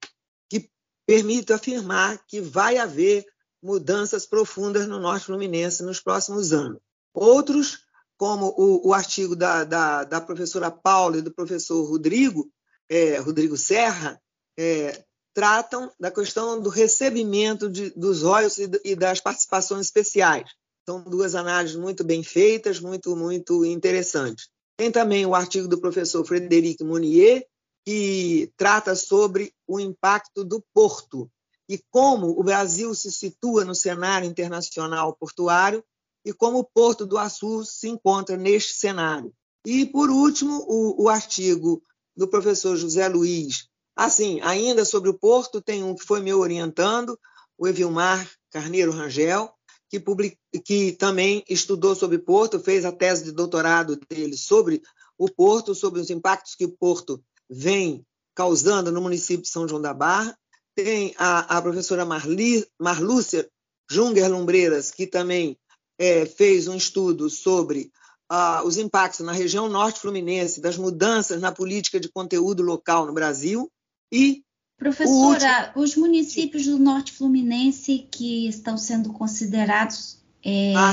que 0.48 0.70
permitem 1.06 1.54
afirmar 1.54 2.24
que 2.26 2.40
vai 2.40 2.78
haver 2.78 3.26
mudanças 3.62 4.26
profundas 4.26 4.86
no 4.86 4.98
Norte 4.98 5.26
Fluminense 5.26 5.82
nos 5.82 6.00
próximos 6.00 6.52
anos. 6.52 6.80
Outros, 7.12 7.84
como 8.18 8.52
o, 8.58 8.88
o 8.88 8.92
artigo 8.92 9.36
da, 9.36 9.64
da, 9.64 10.04
da, 10.04 10.20
professora 10.20 10.70
Paula 10.70 11.18
e 11.18 11.22
do 11.22 11.32
professor 11.32 11.88
Rodrigo, 11.88 12.50
é, 12.88 13.16
Rodrigo 13.18 13.56
Serra, 13.56 14.20
é, 14.58 15.04
tratam 15.32 15.90
da 16.00 16.10
questão 16.10 16.60
do 16.60 16.68
recebimento 16.68 17.70
de, 17.70 17.90
dos 17.90 18.22
royalties 18.22 18.68
e 18.84 18.96
das 18.96 19.20
participações 19.20 19.86
especiais. 19.86 20.50
São 20.84 21.00
duas 21.02 21.36
análises 21.36 21.76
muito 21.76 22.02
bem 22.02 22.24
feitas, 22.24 22.80
muito, 22.80 23.14
muito 23.14 23.64
interessantes. 23.64 24.48
Tem 24.76 24.90
também 24.90 25.24
o 25.24 25.34
artigo 25.34 25.68
do 25.68 25.80
professor 25.80 26.24
Frederic 26.24 26.82
Monnier, 26.82 27.46
que 27.86 28.52
trata 28.56 28.96
sobre 28.96 29.52
o 29.66 29.78
impacto 29.78 30.44
do 30.44 30.62
porto 30.74 31.30
e 31.68 31.78
como 31.90 32.28
o 32.38 32.42
Brasil 32.42 32.94
se 32.94 33.12
situa 33.12 33.64
no 33.64 33.74
cenário 33.74 34.28
internacional 34.28 35.14
portuário 35.14 35.84
e 36.24 36.32
como 36.32 36.58
o 36.58 36.64
Porto 36.64 37.06
do 37.06 37.18
Açu 37.18 37.64
se 37.64 37.88
encontra 37.88 38.36
neste 38.36 38.74
cenário. 38.74 39.32
E, 39.64 39.86
por 39.86 40.10
último, 40.10 40.64
o, 40.68 41.04
o 41.04 41.08
artigo 41.08 41.82
do 42.16 42.28
professor 42.28 42.76
José 42.76 43.08
Luiz, 43.08 43.68
assim, 43.94 44.40
ainda 44.42 44.84
sobre 44.84 45.10
o 45.10 45.18
Porto, 45.18 45.60
tem 45.60 45.84
um 45.84 45.94
que 45.94 46.04
foi 46.04 46.20
me 46.20 46.32
orientando, 46.32 47.18
o 47.56 47.66
Evilmar 47.66 48.28
Carneiro 48.50 48.92
Rangel, 48.92 49.50
que, 49.90 49.98
public... 49.98 50.36
que 50.64 50.92
também 50.92 51.44
estudou 51.48 51.94
sobre 51.94 52.18
Porto, 52.18 52.60
fez 52.60 52.84
a 52.84 52.92
tese 52.92 53.24
de 53.24 53.32
doutorado 53.32 53.98
dele 54.08 54.36
sobre 54.36 54.82
o 55.16 55.28
Porto, 55.28 55.74
sobre 55.74 56.00
os 56.00 56.10
impactos 56.10 56.54
que 56.54 56.64
o 56.64 56.72
Porto 56.72 57.22
vem 57.48 58.04
causando 58.34 58.92
no 58.92 59.00
município 59.00 59.42
de 59.42 59.48
São 59.48 59.66
João 59.66 59.80
da 59.80 59.92
Barra. 59.92 60.38
Tem 60.74 61.12
a, 61.18 61.58
a 61.58 61.62
professora 61.62 62.04
Marli, 62.04 62.64
Marlúcia 62.78 63.48
Junger 63.90 64.30
Lumbreiras, 64.30 64.90
que 64.90 65.06
também 65.06 65.58
é, 65.98 66.24
fez 66.24 66.68
um 66.68 66.76
estudo 66.76 67.28
sobre 67.28 67.90
ah, 68.28 68.62
os 68.64 68.76
impactos 68.76 69.26
na 69.26 69.32
região 69.32 69.68
norte 69.68 70.00
fluminense 70.00 70.60
das 70.60 70.76
mudanças 70.76 71.40
na 71.40 71.50
política 71.50 71.98
de 71.98 72.08
conteúdo 72.08 72.62
local 72.62 73.06
no 73.06 73.12
Brasil. 73.12 73.70
E 74.12 74.44
Professora, 74.78 75.72
último... 75.74 75.82
os 75.82 75.96
municípios 75.96 76.66
do 76.66 76.78
Norte 76.78 77.12
Fluminense 77.12 78.06
que 78.12 78.46
estão 78.46 78.78
sendo 78.78 79.12
considerados. 79.12 80.22
É... 80.44 80.72
Ah, 80.76 80.92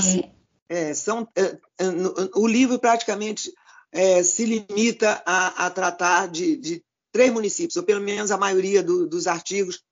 é, 0.67 0.93
são, 0.95 1.27
é, 1.35 1.41
é, 1.43 1.85
o 2.33 2.47
livro 2.47 2.79
praticamente 2.79 3.53
é, 3.91 4.23
se 4.23 4.43
limita 4.45 5.21
a, 5.23 5.67
a 5.67 5.69
tratar 5.69 6.27
de, 6.27 6.57
de, 6.57 6.83
três 7.11 7.31
municípios, 7.31 7.77
ou 7.77 7.83
pelo 7.83 8.01
menos 8.01 8.31
a 8.31 8.37
maioria 8.37 8.81
do, 8.81 9.07
dos 9.07 9.27
artigos 9.27 9.83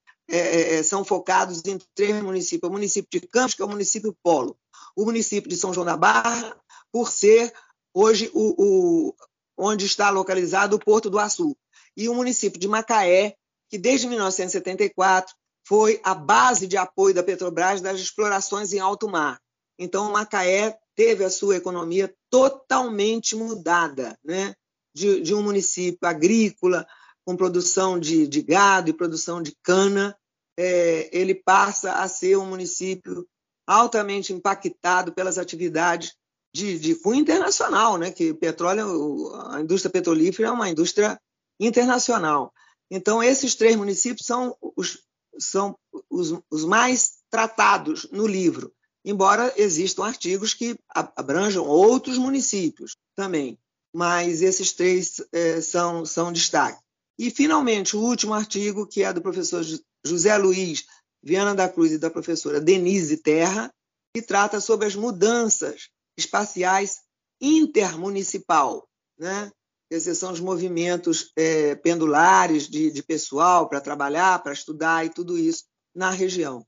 são 0.86 1.05
focados 1.05 1.62
em 1.65 1.77
três 1.93 2.24
municípios: 2.24 2.67
o 2.67 2.74
município 2.74 3.22
de 3.22 3.27
Campos, 3.27 3.53
que 3.53 3.62
é 3.62 3.65
o 3.65 3.70
município 3.70 4.17
polo, 4.24 4.58
o 4.96 5.06
município 5.06 5.50
de 5.50 5.58
São 5.58 5.74
João 5.74 5.86
da 5.86 5.98
Barra, 5.98 6.56
por 6.92 7.12
ser 7.12 7.54
hoje 7.94 8.30
o, 8.34 8.56
o 8.58 9.16
onde 9.58 9.86
está 9.86 10.10
localizado 10.10 10.76
o 10.76 10.80
Porto 10.80 11.10
do 11.10 11.20
Açu, 11.20 11.56
e 11.96 12.10
o 12.10 12.16
município 12.16 12.60
de 12.60 12.68
Macaé, 12.68 13.36
que 13.70 13.78
desde 13.78 14.08
1974 14.08 15.34
foi 15.68 16.02
a 16.04 16.14
base 16.14 16.68
de 16.68 16.78
apoio 16.78 17.14
da 17.14 17.24
Petrobras 17.24 17.82
das 17.82 18.00
explorações 18.00 18.74
em 18.74 18.80
alto 18.80 19.08
mar. 19.08 19.40
Então, 19.80 20.12
Macaé 20.12 20.78
teve 20.96 21.24
a 21.24 21.30
sua 21.30 21.56
economia 21.56 22.14
totalmente 22.30 23.36
mudada, 23.36 24.18
né? 24.24 24.54
de, 24.94 25.22
de 25.22 25.34
um 25.34 25.42
município 25.42 26.08
agrícola, 26.08 26.86
com 27.26 27.36
produção 27.36 28.00
de, 28.00 28.28
de, 28.28 28.42
gado 28.42 28.90
e 28.90 28.94
produção 28.94 29.42
de 29.42 29.56
cana, 29.64 30.16
é, 30.58 31.10
ele 31.18 31.34
passa 31.34 31.94
a 31.94 32.08
ser 32.08 32.38
um 32.38 32.46
município 32.46 33.28
altamente 33.65 34.34
impactado 34.34 35.13
pelas 35.13 35.38
atividades 35.38 36.15
de, 36.53 36.77
de 36.77 36.96
cunho 36.96 37.22
internacional, 37.22 37.98
né? 37.98 38.12
que 38.12 38.34
petróleo, 38.34 39.34
a 39.50 39.62
indústria 39.62 39.91
petrolífera 39.91 40.50
é 40.50 40.51
uma 40.51 40.70
indústria 40.70 41.20
internacional. 41.60 42.53
Então, 42.91 43.24
esses 43.24 43.55
três 43.55 43.75
municípios 43.75 44.27
são 44.27 44.55
os, 44.75 45.00
são 45.39 45.77
os, 46.10 46.34
os 46.51 46.63
mais 46.63 47.13
tratados 47.29 48.08
no 48.12 48.27
livro, 48.27 48.72
embora 49.03 49.51
existam 49.58 50.03
artigos 50.03 50.53
que 50.53 50.77
abranjam 50.93 51.65
outros 51.65 52.17
municípios 52.17 52.96
também, 53.15 53.58
mas 53.93 54.41
esses 54.41 54.74
três 54.74 55.22
é, 55.32 55.60
são, 55.60 56.05
são 56.05 56.32
destaque. 56.32 56.79
E, 57.17 57.29
finalmente, 57.29 57.96
o 57.96 58.00
último 58.00 58.34
artigo, 58.34 58.88
que 58.88 59.03
é 59.03 59.13
do 59.13 59.22
professor 59.22 59.63
José 60.05 60.38
Luiz 60.38 60.86
Viana 61.24 61.56
da 61.56 61.70
Cruz 61.70 61.92
e 61.94 61.98
da 61.98 62.10
professora 62.10 62.60
Denise 62.60 63.18
Terra, 63.18 63.74
que 64.13 64.22
trata 64.22 64.60
sobre 64.60 64.86
as 64.86 64.96
mudanças 64.96 65.89
espaciais 66.18 67.00
intermunicipal, 67.42 68.88
né? 69.18 69.51
Esses 69.89 70.18
são 70.18 70.32
os 70.32 70.39
movimentos 70.39 71.32
é, 71.36 71.75
pendulares 71.75 72.68
de, 72.68 72.92
de 72.92 73.03
pessoal 73.03 73.70
para 73.70 73.80
trabalhar, 73.80 74.42
para 74.42 74.53
estudar 74.53 75.06
e 75.06 75.10
tudo 75.10 75.38
isso 75.38 75.65
na 75.96 76.10
região. 76.10 76.65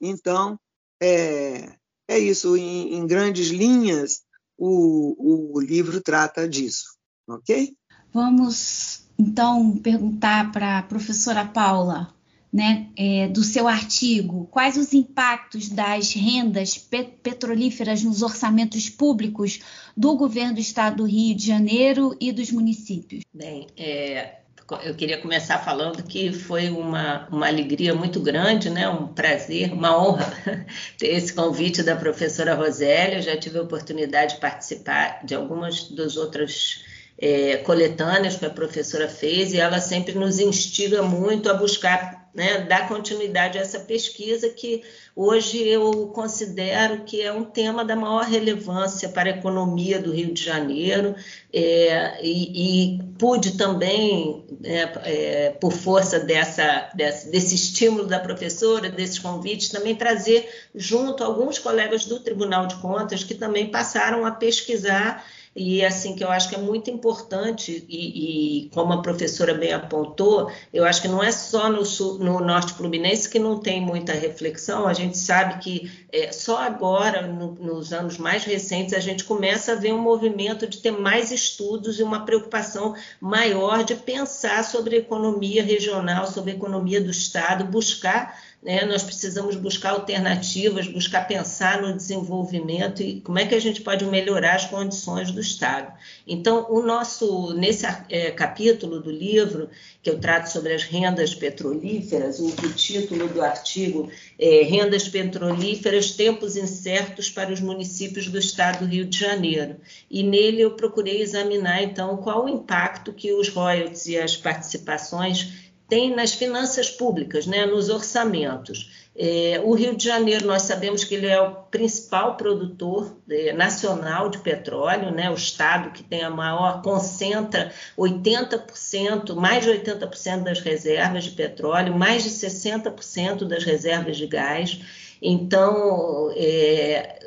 Então, 0.00 0.58
é, 1.02 1.76
é 2.06 2.18
isso. 2.18 2.56
Em, 2.56 2.94
em 2.94 3.06
grandes 3.06 3.48
linhas, 3.48 4.22
o, 4.56 5.56
o 5.56 5.60
livro 5.60 6.00
trata 6.00 6.48
disso. 6.48 6.96
Ok? 7.28 7.76
Vamos, 8.12 9.08
então, 9.18 9.76
perguntar 9.78 10.52
para 10.52 10.78
a 10.78 10.82
professora 10.82 11.44
Paula 11.44 12.14
né, 12.52 12.88
é, 12.96 13.28
do 13.28 13.42
seu 13.42 13.68
artigo, 13.68 14.48
quais 14.50 14.76
os 14.76 14.92
impactos 14.92 15.68
das 15.68 16.12
rendas 16.12 16.78
petrolíferas 17.22 18.02
nos 18.02 18.22
orçamentos 18.22 18.88
públicos 18.88 19.60
do 19.96 20.16
governo 20.16 20.54
do 20.54 20.60
estado 20.60 20.96
do 20.98 21.04
Rio 21.04 21.36
de 21.36 21.46
Janeiro 21.46 22.16
e 22.20 22.32
dos 22.32 22.50
municípios? 22.50 23.22
Bem, 23.34 23.66
é, 23.76 24.38
eu 24.82 24.94
queria 24.94 25.18
começar 25.18 25.58
falando 25.58 26.02
que 26.02 26.32
foi 26.32 26.68
uma, 26.68 27.26
uma 27.30 27.46
alegria 27.46 27.94
muito 27.94 28.20
grande, 28.20 28.68
né, 28.68 28.88
um 28.88 29.08
prazer, 29.08 29.72
uma 29.72 29.98
honra 29.98 30.34
ter 30.98 31.08
esse 31.08 31.32
convite 31.32 31.82
da 31.82 31.96
professora 31.96 32.54
Rosélia. 32.54 33.16
Eu 33.16 33.22
já 33.22 33.36
tive 33.36 33.58
a 33.58 33.62
oportunidade 33.62 34.34
de 34.34 34.40
participar 34.40 35.24
de 35.24 35.34
algumas 35.34 35.90
das 35.90 36.16
outras 36.16 36.84
é, 37.18 37.56
coletâneas 37.58 38.36
que 38.36 38.46
a 38.46 38.50
professora 38.50 39.08
fez 39.08 39.52
e 39.52 39.58
ela 39.58 39.80
sempre 39.80 40.14
nos 40.14 40.38
instiga 40.38 41.02
muito 41.02 41.50
a 41.50 41.54
buscar 41.54 42.17
né, 42.34 42.60
dar 42.60 42.86
continuidade 42.88 43.58
a 43.58 43.62
essa 43.62 43.80
pesquisa 43.80 44.48
que 44.48 44.82
hoje 45.14 45.66
eu 45.66 46.08
considero 46.08 47.04
que 47.04 47.20
é 47.20 47.32
um 47.32 47.44
tema 47.44 47.84
da 47.84 47.96
maior 47.96 48.24
relevância 48.24 49.08
para 49.08 49.30
a 49.30 49.36
economia 49.36 50.00
do 50.00 50.12
Rio 50.12 50.32
de 50.32 50.44
Janeiro 50.44 51.14
é, 51.52 52.22
e, 52.22 52.96
e, 52.96 53.02
pude 53.18 53.56
também, 53.56 54.46
é, 54.62 54.82
é, 55.04 55.50
por 55.60 55.72
força 55.72 56.20
dessa, 56.20 56.90
dessa, 56.94 57.30
desse 57.30 57.54
estímulo 57.54 58.06
da 58.06 58.20
professora, 58.20 58.88
desses 58.90 59.18
convites, 59.18 59.70
também 59.70 59.94
trazer 59.94 60.48
junto 60.74 61.24
alguns 61.24 61.58
colegas 61.58 62.04
do 62.04 62.20
Tribunal 62.20 62.66
de 62.66 62.76
Contas 62.76 63.24
que 63.24 63.34
também 63.34 63.70
passaram 63.70 64.24
a 64.24 64.30
pesquisar 64.30 65.24
e 65.58 65.84
assim 65.84 66.14
que 66.14 66.22
eu 66.22 66.30
acho 66.30 66.48
que 66.48 66.54
é 66.54 66.58
muito 66.58 66.88
importante 66.88 67.84
e, 67.88 68.66
e, 68.66 68.68
como 68.70 68.92
a 68.92 69.02
professora 69.02 69.52
bem 69.52 69.72
apontou, 69.72 70.50
eu 70.72 70.84
acho 70.84 71.02
que 71.02 71.08
não 71.08 71.22
é 71.22 71.32
só 71.32 71.68
no, 71.68 71.84
sul, 71.84 72.18
no 72.18 72.38
norte 72.38 72.74
fluminense 72.74 73.28
que 73.28 73.40
não 73.40 73.58
tem 73.58 73.80
muita 73.80 74.12
reflexão. 74.12 74.86
A 74.86 74.94
gente 74.94 75.18
sabe 75.18 75.58
que 75.58 76.06
é, 76.12 76.30
só 76.30 76.58
agora, 76.58 77.26
no, 77.26 77.54
nos 77.54 77.92
anos 77.92 78.18
mais 78.18 78.44
recentes, 78.44 78.94
a 78.94 79.00
gente 79.00 79.24
começa 79.24 79.72
a 79.72 79.74
ver 79.74 79.92
um 79.92 80.00
movimento 80.00 80.64
de 80.64 80.78
ter 80.78 80.92
mais 80.92 81.32
estudos 81.32 81.98
e 81.98 82.04
uma 82.04 82.24
preocupação 82.24 82.94
maior 83.20 83.82
de 83.82 83.96
pensar 83.96 84.62
sobre 84.62 84.96
economia 84.96 85.64
regional, 85.64 86.26
sobre 86.26 86.52
economia 86.52 87.00
do 87.00 87.10
estado, 87.10 87.64
buscar 87.64 88.38
né? 88.62 88.84
Nós 88.84 89.02
precisamos 89.02 89.54
buscar 89.54 89.90
alternativas, 89.90 90.88
buscar 90.88 91.28
pensar 91.28 91.80
no 91.80 91.94
desenvolvimento 91.94 93.02
e 93.02 93.20
como 93.20 93.38
é 93.38 93.46
que 93.46 93.54
a 93.54 93.60
gente 93.60 93.80
pode 93.80 94.04
melhorar 94.04 94.56
as 94.56 94.66
condições 94.66 95.30
do 95.30 95.40
Estado. 95.40 95.92
Então, 96.26 96.66
o 96.68 96.82
nosso 96.82 97.54
nesse 97.54 97.86
é, 98.08 98.30
capítulo 98.32 99.00
do 99.00 99.10
livro 99.10 99.70
que 100.02 100.10
eu 100.10 100.18
trato 100.18 100.50
sobre 100.50 100.74
as 100.74 100.82
rendas 100.82 101.34
petrolíferas, 101.34 102.40
o, 102.40 102.48
o 102.48 102.72
título 102.72 103.28
do 103.28 103.42
artigo 103.42 104.10
é 104.38 104.62
Rendas 104.64 105.08
petrolíferas, 105.08 106.12
tempos 106.12 106.56
incertos 106.56 107.30
para 107.30 107.52
os 107.52 107.60
municípios 107.60 108.28
do 108.28 108.38
Estado 108.38 108.80
do 108.80 108.90
Rio 108.90 109.04
de 109.04 109.18
Janeiro. 109.18 109.76
E 110.10 110.22
nele 110.22 110.62
eu 110.62 110.72
procurei 110.72 111.22
examinar 111.22 111.82
então 111.82 112.16
qual 112.16 112.44
o 112.44 112.48
impacto 112.48 113.12
que 113.12 113.32
os 113.32 113.48
royalties 113.48 114.06
e 114.06 114.18
as 114.18 114.36
participações 114.36 115.67
tem 115.88 116.14
nas 116.14 116.34
finanças 116.34 116.90
públicas, 116.90 117.46
né, 117.46 117.64
nos 117.64 117.88
orçamentos. 117.88 118.90
É, 119.16 119.60
o 119.64 119.74
Rio 119.74 119.96
de 119.96 120.04
Janeiro, 120.04 120.46
nós 120.46 120.62
sabemos 120.62 121.02
que 121.02 121.14
ele 121.14 121.26
é 121.26 121.40
o 121.40 121.54
principal 121.70 122.36
produtor 122.36 123.16
é, 123.28 123.52
nacional 123.52 124.28
de 124.28 124.38
petróleo, 124.38 125.10
né, 125.10 125.28
o 125.30 125.34
estado 125.34 125.90
que 125.90 126.04
tem 126.04 126.22
a 126.22 126.30
maior, 126.30 126.82
concentra 126.82 127.72
80%, 127.98 129.34
mais 129.34 129.64
de 129.64 129.70
80% 129.70 130.44
das 130.44 130.60
reservas 130.60 131.24
de 131.24 131.30
petróleo, 131.30 131.96
mais 131.96 132.22
de 132.22 132.30
60% 132.30 133.44
das 133.44 133.64
reservas 133.64 134.16
de 134.16 134.26
gás. 134.26 134.80
Então, 135.20 136.30
é, 136.36 137.17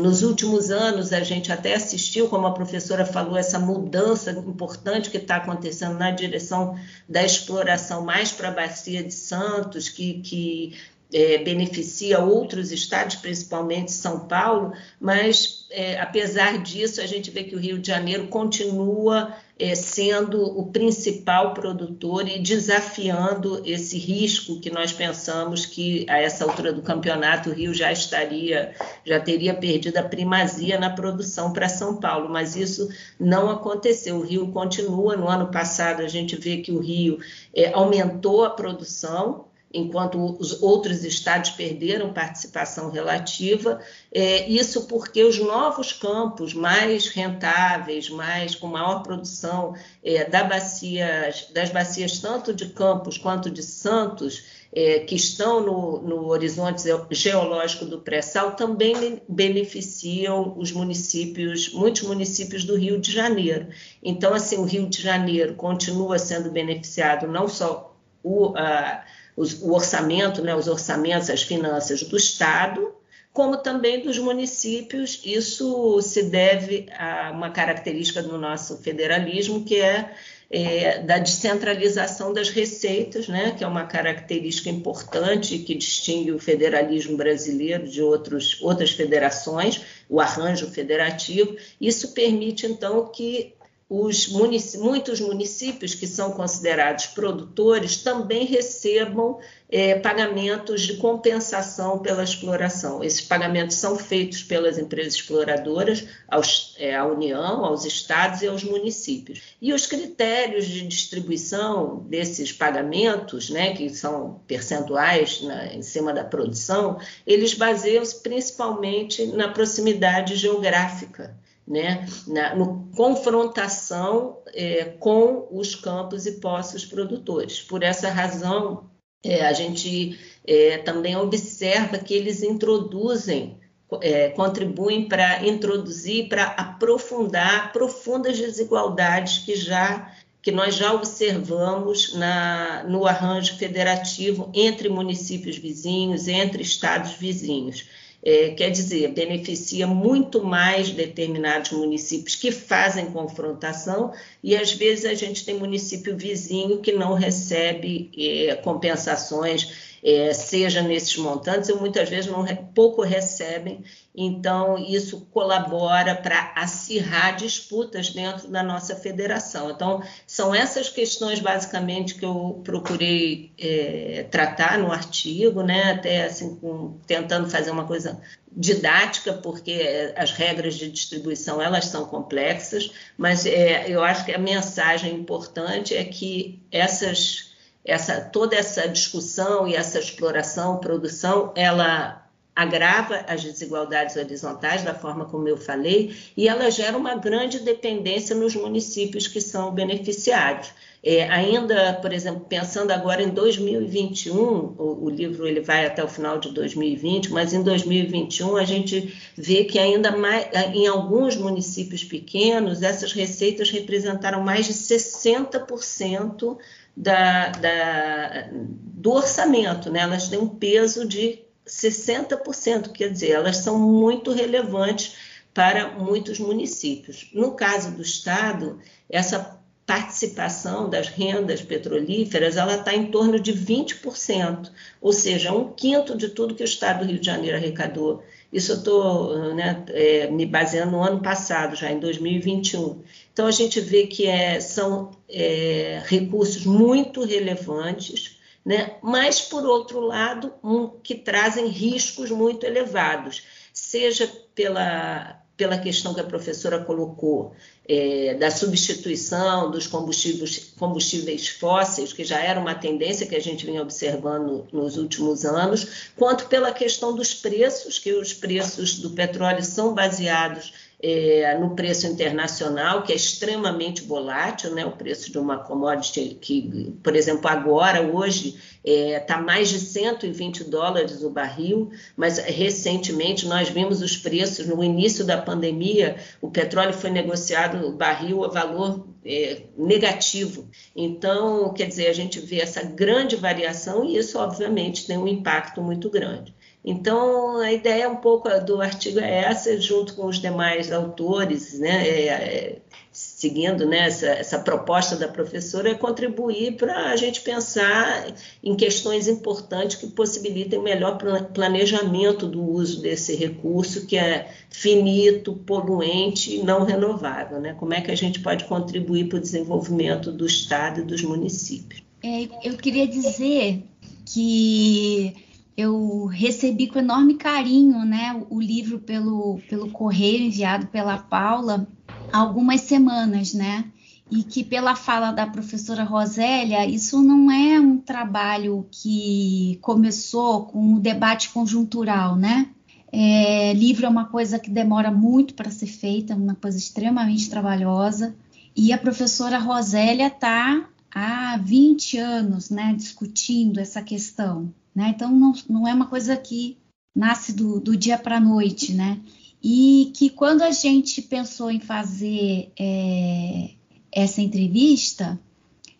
nos 0.00 0.22
últimos 0.22 0.70
anos, 0.70 1.12
a 1.12 1.20
gente 1.20 1.52
até 1.52 1.74
assistiu, 1.74 2.28
como 2.28 2.46
a 2.46 2.52
professora 2.52 3.06
falou, 3.06 3.36
essa 3.36 3.58
mudança 3.58 4.32
importante 4.32 5.10
que 5.10 5.16
está 5.16 5.36
acontecendo 5.36 5.96
na 5.96 6.10
direção 6.10 6.76
da 7.08 7.22
exploração 7.22 8.04
mais 8.04 8.32
para 8.32 8.48
a 8.48 8.52
Bacia 8.52 9.02
de 9.02 9.14
Santos, 9.14 9.88
que, 9.88 10.20
que 10.22 10.74
é, 11.14 11.38
beneficia 11.38 12.18
outros 12.18 12.72
estados, 12.72 13.14
principalmente 13.14 13.92
São 13.92 14.26
Paulo, 14.26 14.72
mas 15.00 15.64
é, 15.70 16.00
apesar 16.00 16.60
disso, 16.60 17.00
a 17.00 17.06
gente 17.06 17.30
vê 17.30 17.44
que 17.44 17.54
o 17.54 17.58
Rio 17.60 17.78
de 17.78 17.86
Janeiro 17.86 18.26
continua 18.26 19.32
é, 19.56 19.76
sendo 19.76 20.42
o 20.42 20.72
principal 20.72 21.54
produtor 21.54 22.26
e 22.28 22.40
desafiando 22.40 23.62
esse 23.64 23.96
risco 23.96 24.60
que 24.60 24.70
nós 24.70 24.92
pensamos 24.92 25.64
que 25.64 26.04
a 26.08 26.18
essa 26.18 26.44
altura 26.44 26.72
do 26.72 26.82
campeonato 26.82 27.50
o 27.50 27.52
Rio 27.54 27.72
já 27.72 27.92
estaria, 27.92 28.74
já 29.06 29.20
teria 29.20 29.54
perdido 29.54 29.98
a 29.98 30.02
primazia 30.02 30.80
na 30.80 30.90
produção 30.90 31.52
para 31.52 31.68
São 31.68 32.00
Paulo, 32.00 32.28
mas 32.28 32.56
isso 32.56 32.88
não 33.20 33.48
aconteceu. 33.48 34.16
O 34.16 34.24
Rio 34.24 34.48
continua. 34.48 35.16
No 35.16 35.28
ano 35.28 35.52
passado 35.52 36.02
a 36.02 36.08
gente 36.08 36.34
vê 36.34 36.56
que 36.56 36.72
o 36.72 36.80
Rio 36.80 37.20
é, 37.54 37.72
aumentou 37.72 38.44
a 38.44 38.50
produção 38.50 39.44
enquanto 39.74 40.36
os 40.40 40.62
outros 40.62 41.04
estados 41.04 41.50
perderam 41.50 42.12
participação 42.12 42.90
relativa. 42.90 43.80
É, 44.12 44.48
isso 44.48 44.86
porque 44.86 45.24
os 45.24 45.38
novos 45.38 45.92
campos 45.92 46.54
mais 46.54 47.08
rentáveis, 47.08 48.08
mais 48.08 48.54
com 48.54 48.68
maior 48.68 49.02
produção 49.02 49.74
é, 50.02 50.24
da 50.24 50.44
bacia, 50.44 51.34
das 51.52 51.70
bacias 51.70 52.20
tanto 52.20 52.54
de 52.54 52.66
Campos 52.66 53.18
quanto 53.18 53.50
de 53.50 53.62
Santos, 53.62 54.44
é, 54.72 55.00
que 55.00 55.14
estão 55.14 55.60
no, 55.60 56.02
no 56.02 56.26
horizonte 56.26 56.82
geológico 57.10 57.84
do 57.84 58.00
pré-sal, 58.00 58.52
também 58.52 59.20
beneficiam 59.28 60.54
os 60.56 60.72
municípios, 60.72 61.72
muitos 61.72 62.02
municípios 62.02 62.64
do 62.64 62.76
Rio 62.76 63.00
de 63.00 63.12
Janeiro. 63.12 63.68
Então, 64.02 64.34
assim, 64.34 64.56
o 64.56 64.64
Rio 64.64 64.88
de 64.88 65.00
Janeiro 65.00 65.54
continua 65.54 66.18
sendo 66.18 66.50
beneficiado 66.50 67.26
não 67.26 67.48
só 67.48 67.94
o, 68.22 68.56
a, 68.56 69.04
os, 69.36 69.60
o 69.60 69.72
orçamento, 69.72 70.42
né, 70.42 70.54
os 70.54 70.68
orçamentos, 70.68 71.30
as 71.30 71.42
finanças 71.42 72.02
do 72.02 72.16
Estado, 72.16 72.94
como 73.32 73.56
também 73.56 74.00
dos 74.00 74.18
municípios. 74.18 75.20
Isso 75.24 76.00
se 76.00 76.22
deve 76.22 76.86
a 76.96 77.32
uma 77.32 77.50
característica 77.50 78.22
do 78.22 78.38
nosso 78.38 78.78
federalismo, 78.78 79.64
que 79.64 79.80
é, 79.80 80.14
é 80.48 81.00
da 81.00 81.18
descentralização 81.18 82.32
das 82.32 82.48
receitas, 82.48 83.26
né, 83.26 83.52
que 83.58 83.64
é 83.64 83.66
uma 83.66 83.86
característica 83.86 84.70
importante 84.70 85.58
que 85.58 85.74
distingue 85.74 86.30
o 86.30 86.38
federalismo 86.38 87.16
brasileiro 87.16 87.88
de 87.88 88.00
outros, 88.00 88.62
outras 88.62 88.92
federações, 88.92 89.80
o 90.08 90.20
arranjo 90.20 90.70
federativo. 90.70 91.56
Isso 91.80 92.12
permite, 92.12 92.66
então, 92.66 93.08
que 93.08 93.52
munic 93.90 94.78
muitos 94.78 95.20
municípios 95.20 95.94
que 95.94 96.06
são 96.06 96.32
considerados 96.32 97.06
produtores 97.06 97.98
também 97.98 98.46
recebam 98.46 99.38
é, 99.68 99.98
pagamentos 99.98 100.82
de 100.82 100.96
compensação 100.96 101.98
pela 101.98 102.22
exploração. 102.22 103.02
Esses 103.02 103.20
pagamentos 103.20 103.76
são 103.76 103.98
feitos 103.98 104.42
pelas 104.42 104.78
empresas 104.78 105.14
exploradoras 105.14 106.06
aos, 106.28 106.74
é, 106.78 106.94
à 106.94 107.04
União, 107.04 107.64
aos 107.64 107.84
estados 107.84 108.40
e 108.42 108.46
aos 108.46 108.64
municípios. 108.64 109.56
E 109.60 109.72
os 109.72 109.86
critérios 109.86 110.66
de 110.66 110.86
distribuição 110.86 112.04
desses 112.08 112.52
pagamentos, 112.52 113.50
né, 113.50 113.74
que 113.74 113.90
são 113.90 114.40
percentuais 114.46 115.42
na, 115.42 115.74
em 115.74 115.82
cima 115.82 116.12
da 116.12 116.24
produção, 116.24 116.98
eles 117.26 117.52
baseiam-se 117.54 118.22
principalmente 118.22 119.26
na 119.26 119.48
proximidade 119.48 120.36
geográfica 120.36 121.36
né, 121.66 122.06
na 122.26 122.54
no 122.54 122.88
confrontação 122.94 124.38
é, 124.52 124.84
com 124.98 125.48
os 125.50 125.74
campos 125.74 126.26
e 126.26 126.32
poços 126.32 126.84
produtores. 126.84 127.60
Por 127.60 127.82
essa 127.82 128.10
razão, 128.10 128.90
é, 129.24 129.46
a 129.46 129.52
gente 129.52 130.18
é, 130.46 130.78
também 130.78 131.16
observa 131.16 131.98
que 131.98 132.14
eles 132.14 132.42
introduzem, 132.42 133.58
é, 134.02 134.28
contribuem 134.30 135.08
para 135.08 135.46
introduzir, 135.46 136.28
para 136.28 136.44
aprofundar 136.44 137.72
profundas 137.72 138.38
desigualdades 138.38 139.38
que 139.38 139.56
já 139.56 140.12
que 140.42 140.52
nós 140.52 140.74
já 140.74 140.92
observamos 140.92 142.12
na, 142.12 142.84
no 142.86 143.06
arranjo 143.06 143.56
federativo 143.56 144.50
entre 144.52 144.90
municípios 144.90 145.56
vizinhos, 145.56 146.28
entre 146.28 146.62
estados 146.62 147.14
vizinhos. 147.14 147.88
É, 148.26 148.50
quer 148.50 148.70
dizer, 148.70 149.12
beneficia 149.12 149.86
muito 149.86 150.42
mais 150.42 150.90
determinados 150.90 151.72
municípios 151.72 152.34
que 152.34 152.50
fazem 152.50 153.06
confrontação 153.06 154.12
e 154.42 154.56
às 154.56 154.72
vezes 154.72 155.04
a 155.04 155.12
gente 155.12 155.44
tem 155.44 155.58
município 155.58 156.16
vizinho 156.16 156.78
que 156.78 156.92
não 156.92 157.12
recebe 157.12 158.10
é, 158.16 158.54
compensações 158.54 159.93
é, 160.04 160.34
seja 160.34 160.82
nesses 160.82 161.16
montantes, 161.16 161.70
ou 161.70 161.80
muitas 161.80 162.10
vezes 162.10 162.30
não, 162.30 162.44
pouco 162.74 163.00
recebem, 163.00 163.82
então 164.14 164.76
isso 164.76 165.26
colabora 165.32 166.14
para 166.14 166.52
acirrar 166.54 167.34
disputas 167.36 168.10
dentro 168.10 168.48
da 168.48 168.62
nossa 168.62 168.94
federação. 168.94 169.70
Então, 169.70 170.02
são 170.26 170.54
essas 170.54 170.90
questões 170.90 171.40
basicamente 171.40 172.16
que 172.16 172.24
eu 172.24 172.60
procurei 172.62 173.50
é, 173.58 174.26
tratar 174.30 174.78
no 174.78 174.92
artigo, 174.92 175.62
né? 175.62 175.92
até 175.92 176.26
assim, 176.26 176.54
com, 176.56 176.98
tentando 177.06 177.48
fazer 177.48 177.70
uma 177.70 177.86
coisa 177.86 178.20
didática, 178.54 179.32
porque 179.32 180.12
as 180.16 180.32
regras 180.32 180.74
de 180.74 180.90
distribuição 180.90 181.62
elas 181.62 181.86
são 181.86 182.04
complexas, 182.04 182.92
mas 183.16 183.46
é, 183.46 183.88
eu 183.88 184.04
acho 184.04 184.26
que 184.26 184.32
a 184.32 184.38
mensagem 184.38 185.14
importante 185.14 185.96
é 185.96 186.04
que 186.04 186.62
essas 186.70 187.53
essa 187.84 188.20
toda 188.20 188.56
essa 188.56 188.88
discussão 188.88 189.68
e 189.68 189.74
essa 189.74 189.98
exploração, 189.98 190.78
produção, 190.78 191.52
ela 191.54 192.24
agrava 192.54 193.24
as 193.26 193.42
desigualdades 193.42 194.14
horizontais, 194.16 194.84
da 194.84 194.94
forma 194.94 195.24
como 195.24 195.48
eu 195.48 195.56
falei, 195.56 196.14
e 196.36 196.46
ela 196.46 196.70
gera 196.70 196.96
uma 196.96 197.16
grande 197.16 197.58
dependência 197.58 198.34
nos 198.36 198.54
municípios 198.54 199.26
que 199.26 199.40
são 199.40 199.72
beneficiários. 199.72 200.72
É, 201.06 201.28
ainda, 201.28 201.94
por 202.00 202.14
exemplo, 202.14 202.46
pensando 202.48 202.90
agora 202.90 203.22
em 203.22 203.28
2021, 203.28 204.34
o, 204.38 205.04
o, 205.04 205.10
livro 205.10 205.46
ele 205.46 205.60
vai 205.60 205.84
até 205.84 206.02
o 206.02 206.08
final 206.08 206.38
de 206.38 206.50
2020, 206.50 207.30
mas 207.30 207.52
em 207.52 207.62
2021 207.62 208.56
a 208.56 208.64
gente 208.64 209.14
vê 209.36 209.64
que 209.64 209.78
ainda 209.78 210.16
mais, 210.16 210.46
em 210.72 210.86
alguns 210.86 211.36
municípios 211.36 212.02
pequenos, 212.02 212.82
essas 212.82 213.12
receitas 213.12 213.68
representaram 213.68 214.40
mais 214.40 214.64
de 214.64 214.72
60% 214.72 216.56
da, 216.96 217.48
da, 217.48 218.48
do 218.52 219.12
orçamento, 219.12 219.90
né? 219.90 220.00
elas 220.00 220.28
têm 220.28 220.38
um 220.38 220.48
peso 220.48 221.06
de 221.06 221.44
60%, 221.66 222.92
quer 222.92 223.10
dizer, 223.10 223.30
elas 223.30 223.58
são 223.58 223.78
muito 223.78 224.32
relevantes 224.32 225.16
para 225.52 225.92
muitos 225.92 226.38
municípios. 226.38 227.30
No 227.32 227.52
caso 227.52 227.92
do 227.92 228.02
Estado, 228.02 228.80
essa 229.08 229.60
participação 229.86 230.88
das 230.88 231.08
rendas 231.08 231.60
petrolíferas 231.60 232.56
ela 232.56 232.74
está 232.76 232.94
em 232.94 233.06
torno 233.06 233.38
de 233.38 233.52
20%, 233.52 234.70
ou 235.00 235.12
seja, 235.12 235.52
um 235.52 235.72
quinto 235.72 236.16
de 236.16 236.30
tudo 236.30 236.54
que 236.54 236.62
o 236.62 236.64
Estado 236.64 237.00
do 237.00 237.10
Rio 237.10 237.20
de 237.20 237.26
Janeiro 237.26 237.56
arrecadou. 237.56 238.22
Isso 238.50 238.72
eu 238.72 238.76
estou 238.76 239.54
né, 239.54 239.84
é, 239.88 240.30
me 240.30 240.46
baseando 240.46 240.92
no 240.92 241.02
ano 241.02 241.20
passado, 241.20 241.76
já 241.76 241.90
em 241.90 241.98
2021. 241.98 243.02
Então 243.32 243.46
a 243.46 243.50
gente 243.50 243.80
vê 243.80 244.06
que 244.06 244.26
é, 244.26 244.58
são 244.58 245.10
é, 245.28 246.02
recursos 246.06 246.64
muito 246.64 247.22
relevantes, 247.24 248.38
né, 248.64 248.94
mas 249.02 249.40
por 249.42 249.66
outro 249.66 250.00
lado, 250.00 250.52
um, 250.62 250.88
que 250.88 251.14
trazem 251.14 251.66
riscos 251.66 252.30
muito 252.30 252.64
elevados, 252.64 253.42
seja 253.72 254.26
pela 254.54 255.43
pela 255.56 255.78
questão 255.78 256.12
que 256.12 256.20
a 256.20 256.24
professora 256.24 256.84
colocou 256.84 257.54
é, 257.86 258.34
da 258.34 258.50
substituição 258.50 259.70
dos 259.70 259.86
combustíveis, 259.86 260.72
combustíveis 260.76 261.48
fósseis, 261.48 262.12
que 262.12 262.24
já 262.24 262.40
era 262.40 262.58
uma 262.58 262.74
tendência 262.74 263.26
que 263.26 263.36
a 263.36 263.40
gente 263.40 263.64
vinha 263.64 263.82
observando 263.82 264.66
nos 264.72 264.96
últimos 264.96 265.44
anos, 265.44 266.10
quanto 266.16 266.46
pela 266.46 266.72
questão 266.72 267.14
dos 267.14 267.34
preços, 267.34 267.98
que 267.98 268.12
os 268.12 268.32
preços 268.32 268.98
do 268.98 269.10
petróleo 269.10 269.62
são 269.62 269.94
baseados 269.94 270.72
é, 271.06 271.58
no 271.58 271.76
preço 271.76 272.06
internacional, 272.06 273.02
que 273.02 273.12
é 273.12 273.16
extremamente 273.16 274.02
volátil, 274.02 274.74
né? 274.74 274.86
o 274.86 274.92
preço 274.92 275.30
de 275.30 275.38
uma 275.38 275.58
commodity 275.58 276.38
que, 276.40 276.96
por 277.02 277.14
exemplo, 277.14 277.46
agora, 277.46 278.00
hoje, 278.00 278.56
está 278.82 279.14
é, 279.14 279.20
tá 279.20 279.38
mais 279.38 279.68
de 279.68 279.80
120 279.80 280.64
dólares 280.64 281.22
o 281.22 281.28
barril, 281.28 281.90
mas 282.16 282.38
recentemente 282.38 283.46
nós 283.46 283.68
vimos 283.68 284.00
os 284.00 284.16
preços, 284.16 284.66
no 284.66 284.82
início 284.82 285.26
da 285.26 285.36
pandemia, 285.36 286.16
o 286.40 286.50
petróleo 286.50 286.94
foi 286.94 287.10
negociado, 287.10 287.86
o 287.86 287.92
barril, 287.92 288.42
a 288.42 288.48
valor 288.48 289.06
é, 289.26 289.60
negativo. 289.76 290.70
Então, 290.96 291.74
quer 291.74 291.86
dizer, 291.86 292.06
a 292.06 292.14
gente 292.14 292.40
vê 292.40 292.60
essa 292.60 292.82
grande 292.82 293.36
variação 293.36 294.06
e 294.06 294.16
isso, 294.16 294.38
obviamente, 294.38 295.06
tem 295.06 295.18
um 295.18 295.28
impacto 295.28 295.82
muito 295.82 296.08
grande. 296.08 296.54
Então, 296.84 297.56
a 297.56 297.72
ideia 297.72 298.10
um 298.10 298.16
pouco 298.16 298.46
do 298.60 298.82
artigo 298.82 299.18
é 299.18 299.44
essa, 299.44 299.80
junto 299.80 300.12
com 300.12 300.26
os 300.26 300.38
demais 300.38 300.92
autores, 300.92 301.78
né, 301.78 302.06
é, 302.06 302.26
é, 302.26 302.78
seguindo 303.10 303.86
né, 303.86 304.00
essa, 304.00 304.26
essa, 304.26 304.58
proposta 304.58 305.16
da 305.16 305.26
professora, 305.26 305.88
é 305.88 305.94
contribuir 305.94 306.76
para 306.76 307.06
a 307.06 307.16
gente 307.16 307.40
pensar 307.40 308.34
em 308.62 308.76
questões 308.76 309.28
importantes 309.28 309.96
que 309.96 310.08
possibilitem 310.08 310.82
melhor 310.82 311.16
planejamento 311.54 312.46
do 312.46 312.62
uso 312.62 313.00
desse 313.00 313.34
recurso 313.34 314.06
que 314.06 314.18
é 314.18 314.50
finito, 314.68 315.54
poluente 315.54 316.54
e 316.54 316.62
não 316.62 316.84
renovável. 316.84 317.60
Né? 317.60 317.72
Como 317.72 317.94
é 317.94 318.02
que 318.02 318.10
a 318.10 318.16
gente 318.16 318.40
pode 318.40 318.64
contribuir 318.64 319.30
para 319.30 319.38
o 319.38 319.40
desenvolvimento 319.40 320.30
do 320.30 320.44
Estado 320.44 321.00
e 321.00 321.04
dos 321.04 321.22
municípios? 321.22 322.02
É, 322.22 322.46
eu 322.62 322.76
queria 322.76 323.06
dizer 323.06 323.84
que 324.26 325.43
eu 325.76 326.26
recebi 326.26 326.86
com 326.86 326.98
enorme 326.98 327.34
carinho 327.34 328.04
né, 328.04 328.40
o 328.48 328.60
livro 328.60 328.98
pelo, 328.98 329.60
pelo 329.68 329.90
correio 329.90 330.46
enviado 330.46 330.86
pela 330.86 331.18
Paula 331.18 331.88
há 332.32 332.38
algumas 332.38 332.82
semanas, 332.82 333.52
né? 333.52 333.84
E 334.30 334.42
que 334.42 334.64
pela 334.64 334.96
fala 334.96 335.32
da 335.32 335.46
professora 335.46 336.02
Rosélia, 336.02 336.86
isso 336.86 337.22
não 337.22 337.50
é 337.50 337.78
um 337.78 337.98
trabalho 337.98 338.86
que 338.90 339.78
começou 339.82 340.64
com 340.64 340.80
um 340.80 340.98
debate 340.98 341.50
conjuntural, 341.50 342.34
né? 342.34 342.70
É, 343.12 343.72
livro 343.74 344.06
é 344.06 344.08
uma 344.08 344.24
coisa 344.24 344.58
que 344.58 344.70
demora 344.70 345.10
muito 345.10 345.54
para 345.54 345.70
ser 345.70 345.86
feita, 345.86 346.34
uma 346.34 346.54
coisa 346.54 346.78
extremamente 346.78 347.50
trabalhosa. 347.50 348.34
E 348.74 348.92
a 348.92 348.98
professora 348.98 349.58
Rosélia 349.58 350.26
está 350.28 350.88
há 351.14 351.56
20 351.58 352.18
anos 352.18 352.70
né, 352.70 352.92
discutindo 352.96 353.78
essa 353.78 354.02
questão. 354.02 354.72
Né? 354.94 355.12
Então, 355.14 355.30
não, 355.30 355.52
não 355.68 355.88
é 355.88 355.92
uma 355.92 356.06
coisa 356.06 356.36
que 356.36 356.78
nasce 357.14 357.52
do, 357.52 357.80
do 357.80 357.96
dia 357.96 358.18
para 358.18 358.36
a 358.36 358.40
noite, 358.40 358.92
né? 358.92 359.20
E 359.62 360.12
que 360.14 360.28
quando 360.28 360.62
a 360.62 360.70
gente 360.70 361.22
pensou 361.22 361.70
em 361.70 361.80
fazer 361.80 362.70
é, 362.78 363.70
essa 364.12 364.42
entrevista, 364.42 365.40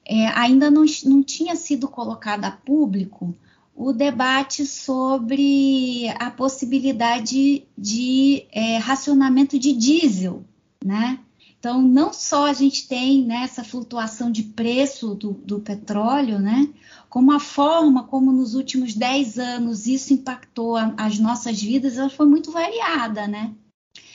é, 0.04 0.26
ainda 0.28 0.70
não, 0.70 0.84
não 1.04 1.22
tinha 1.22 1.56
sido 1.56 1.88
colocado 1.88 2.44
a 2.44 2.50
público 2.50 3.34
o 3.74 3.92
debate 3.92 4.64
sobre 4.66 6.08
a 6.18 6.30
possibilidade 6.30 7.64
de 7.76 8.46
é, 8.52 8.76
racionamento 8.76 9.58
de 9.58 9.72
diesel, 9.72 10.44
né? 10.84 11.18
Então, 11.64 11.80
não 11.80 12.12
só 12.12 12.44
a 12.44 12.52
gente 12.52 12.86
tem 12.86 13.24
né, 13.24 13.36
essa 13.36 13.64
flutuação 13.64 14.30
de 14.30 14.42
preço 14.42 15.14
do, 15.14 15.32
do, 15.32 15.60
petróleo, 15.60 16.38
né, 16.38 16.68
como 17.08 17.32
a 17.32 17.40
forma 17.40 18.04
como 18.04 18.30
nos 18.30 18.54
últimos 18.54 18.94
10 18.94 19.38
anos 19.38 19.86
isso 19.86 20.12
impactou 20.12 20.76
a, 20.76 20.92
as 20.98 21.18
nossas 21.18 21.62
vidas, 21.62 21.96
ela 21.96 22.10
foi 22.10 22.26
muito 22.26 22.52
variada, 22.52 23.26
né? 23.26 23.54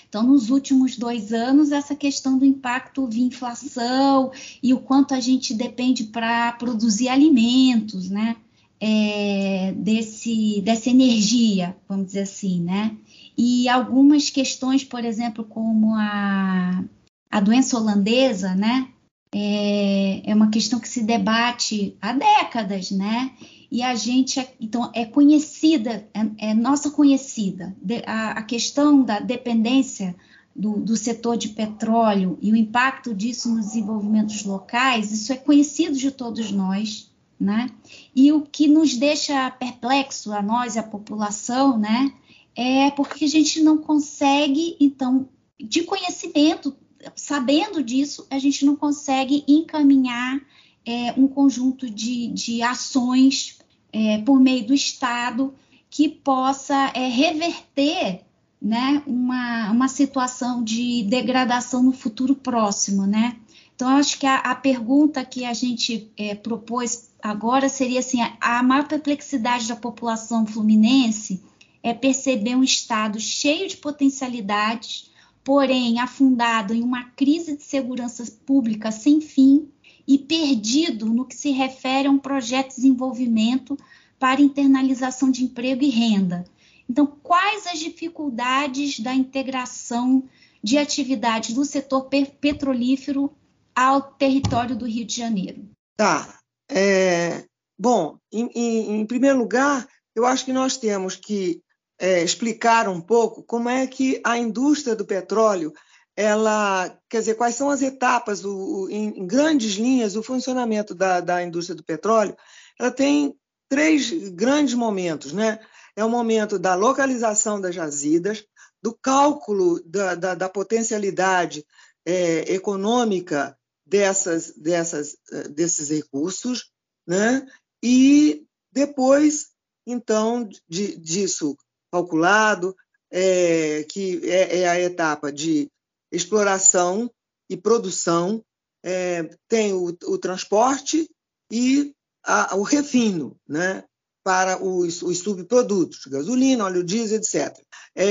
Então, 0.08 0.22
nos 0.22 0.52
últimos 0.52 0.96
dois 0.96 1.34
anos, 1.34 1.72
essa 1.72 1.96
questão 1.96 2.38
do 2.38 2.46
impacto 2.46 3.08
de 3.10 3.20
inflação 3.20 4.32
e 4.62 4.72
o 4.72 4.80
quanto 4.80 5.16
a 5.16 5.20
gente 5.20 5.52
depende 5.52 6.04
para 6.04 6.52
produzir 6.52 7.10
alimentos, 7.10 8.12
né? 8.12 8.36
É, 8.80 9.74
desse, 9.76 10.62
dessa 10.62 10.88
energia, 10.92 11.76
vamos 11.88 12.06
dizer 12.06 12.22
assim, 12.22 12.62
né? 12.62 12.96
E 13.36 13.68
algumas 13.68 14.30
questões, 14.30 14.84
por 14.84 15.04
exemplo, 15.04 15.44
como 15.44 15.96
a 15.96 16.84
a 17.30 17.40
doença 17.40 17.78
holandesa, 17.78 18.56
né? 18.56 18.90
É, 19.34 20.32
é, 20.32 20.34
uma 20.34 20.50
questão 20.50 20.80
que 20.80 20.90
se 20.90 21.04
debate 21.04 21.96
há 22.02 22.14
décadas, 22.14 22.90
né? 22.90 23.32
E 23.72 23.84
a 23.84 23.94
gente, 23.94 24.40
é, 24.40 24.52
então, 24.60 24.92
é 24.96 25.06
conhecida, 25.06 26.08
é, 26.14 26.50
é 26.50 26.54
nossa 26.56 26.90
conhecida. 26.90 27.76
De, 27.80 28.02
a, 28.08 28.32
a, 28.32 28.42
questão 28.42 29.04
da 29.04 29.20
dependência 29.20 30.16
do, 30.56 30.80
do, 30.80 30.98
setor 30.98 31.38
de 31.38 31.50
petróleo 31.50 32.40
e 32.42 32.52
o 32.52 32.56
impacto 32.56 33.14
disso 33.14 33.54
nos 33.54 33.68
desenvolvimentos 33.68 34.44
locais, 34.44 35.12
isso 35.12 35.32
é 35.32 35.38
conhecido 35.38 35.96
de 35.96 36.10
todos 36.10 36.52
nós, 36.52 37.12
né? 37.40 37.70
E 38.16 38.32
o 38.32 38.42
que 38.42 38.68
nos 38.68 38.98
deixa 38.98 39.52
perplexo, 39.52 40.34
a 40.34 40.42
nós 40.42 40.76
a 40.76 40.82
população, 40.82 41.78
né? 41.78 42.12
É 42.56 42.90
porque 42.90 43.26
a 43.26 43.30
gente 43.30 43.62
não 43.62 43.78
consegue, 43.78 44.76
então, 44.80 45.30
de 45.60 45.84
conhecimento 45.84 46.76
sabendo 47.16 47.84
disso, 47.84 48.26
a 48.30 48.40
gente 48.40 48.66
não 48.66 48.76
consegue 48.76 49.44
encaminhar 49.48 50.40
é, 50.86 51.14
um 51.18 51.28
conjunto 51.28 51.90
de, 51.90 52.28
de 52.30 52.62
ações 52.62 53.60
é, 53.92 54.20
por 54.20 54.40
meio 54.40 54.66
do 54.66 54.74
Estado 54.74 55.54
que 55.90 56.08
possa 56.08 56.92
é, 56.94 57.08
reverter 57.08 58.22
né, 58.62 59.02
uma, 59.08 59.72
uma 59.72 59.88
situação 59.88 60.64
de 60.64 61.04
degradação 61.04 61.82
no 61.82 61.94
futuro 61.94 62.36
próximo, 62.36 63.06
né? 63.06 63.38
Então, 63.74 63.88
acho 63.96 64.20
que 64.20 64.26
a, 64.26 64.36
a 64.36 64.56
pergunta 64.56 65.24
que 65.24 65.46
a 65.46 65.54
gente 65.54 66.12
é, 66.18 66.36
propôs 66.36 67.10
agora 67.24 67.70
seria 67.70 68.00
assim: 68.00 68.22
a, 68.22 68.36
a 68.42 68.62
maior 68.62 68.86
perplexidade 68.86 69.70
da 69.70 69.76
população 69.76 70.46
fluminense 70.46 71.42
é 71.82 71.94
perceber 71.94 72.56
um 72.56 72.64
Estado 72.64 73.20
cheio 73.22 73.70
de 73.70 73.78
potencialidades, 73.78 75.10
porém 75.50 76.00
afundado 76.00 76.76
em 76.76 76.84
uma 76.84 77.06
crise 77.06 77.58
de 77.58 77.64
segurança 77.64 78.24
pública 78.46 78.92
sem 78.92 79.20
fim 79.20 79.68
e 80.08 80.16
perdido 80.16 81.08
no 81.08 81.26
que 81.26 81.36
se 81.36 81.50
refere 81.50 82.08
a 82.08 82.12
um 82.12 82.20
projeto 82.20 82.70
de 82.70 82.76
desenvolvimento 82.76 83.76
para 84.20 84.42
internalização 84.42 85.32
de 85.32 85.44
emprego 85.44 85.84
e 85.84 85.90
renda. 85.90 86.46
Então, 86.88 87.08
quais 87.08 87.66
as 87.66 87.80
dificuldades 87.80 89.00
da 89.00 89.12
integração 89.12 90.24
de 90.64 90.78
atividades 90.78 91.56
do 91.56 91.66
setor 91.66 92.10
petrolífero 92.40 93.36
ao 93.76 94.04
território 94.04 94.76
do 94.76 94.86
Rio 94.86 95.04
de 95.04 95.16
Janeiro? 95.16 95.68
Tá. 95.98 96.38
É, 96.70 97.44
bom, 97.76 98.20
em, 98.32 98.52
em, 98.54 99.02
em 99.02 99.06
primeiro 99.08 99.40
lugar, 99.40 99.88
eu 100.16 100.28
acho 100.28 100.46
que 100.46 100.54
nós 100.54 100.78
temos 100.78 101.16
que 101.16 101.60
é, 102.00 102.24
explicar 102.24 102.88
um 102.88 103.02
pouco 103.02 103.44
como 103.44 103.68
é 103.68 103.86
que 103.86 104.22
a 104.24 104.38
indústria 104.38 104.96
do 104.96 105.06
petróleo, 105.06 105.74
ela, 106.16 106.98
quer 107.10 107.20
dizer, 107.20 107.36
quais 107.36 107.56
são 107.56 107.70
as 107.70 107.82
etapas, 107.82 108.44
o, 108.46 108.86
o, 108.86 108.90
em, 108.90 109.28
grandes 109.28 109.74
linhas, 109.74 110.16
o 110.16 110.24
funcionamento 110.24 110.96
da, 110.96 111.20
da 111.20 111.44
indústria 111.44 111.76
do 111.76 111.84
petróleo, 111.84 112.36
ela 112.80 112.90
tem 112.90 113.36
três 113.68 114.12
grandes 114.30 114.74
momentos, 114.74 115.34
né? 115.34 115.60
É 115.96 116.04
o 116.04 116.10
momento 116.10 116.58
da 116.58 116.76
localização 116.76 117.60
das 117.60 117.76
jazidas, 117.76 118.46
do 118.82 118.94
cálculo 118.94 119.82
da, 119.86 120.16
da, 120.16 120.36
da 120.36 120.50
potencialidade 120.50 121.66
é, 122.06 122.54
econômica 122.54 123.58
dessas, 123.86 124.54
dessas, 124.56 125.18
é, 125.32 125.50
desses 125.50 125.90
recursos, 125.90 126.72
né? 127.06 127.46
E 127.84 128.46
depois, 128.72 129.50
então, 129.86 130.48
de, 130.68 130.98
disso 130.98 131.58
calculado, 131.92 132.76
é, 133.12 133.84
que 133.90 134.20
é, 134.24 134.60
é, 134.60 134.70
a 134.70 134.80
etapa 134.80 135.32
de 135.32 135.70
exploração 136.12 137.12
e 137.50 137.58
produção, 137.58 138.44
é, 138.84 139.24
tem 139.48 139.74
o, 139.74 139.98
o, 140.06 140.18
transporte 140.18 141.10
e 141.52 141.94
a, 142.24 142.56
o 142.56 142.64
refino, 142.64 143.36
né? 143.48 143.84
para 144.24 144.64
os, 144.64 145.02
os, 145.02 145.20
subprodutos, 145.20 146.06
gasolina, 146.06 146.66
óleo 146.66 146.84
diesel, 146.84 147.18
etc. 147.18 147.58
É, 147.96 148.06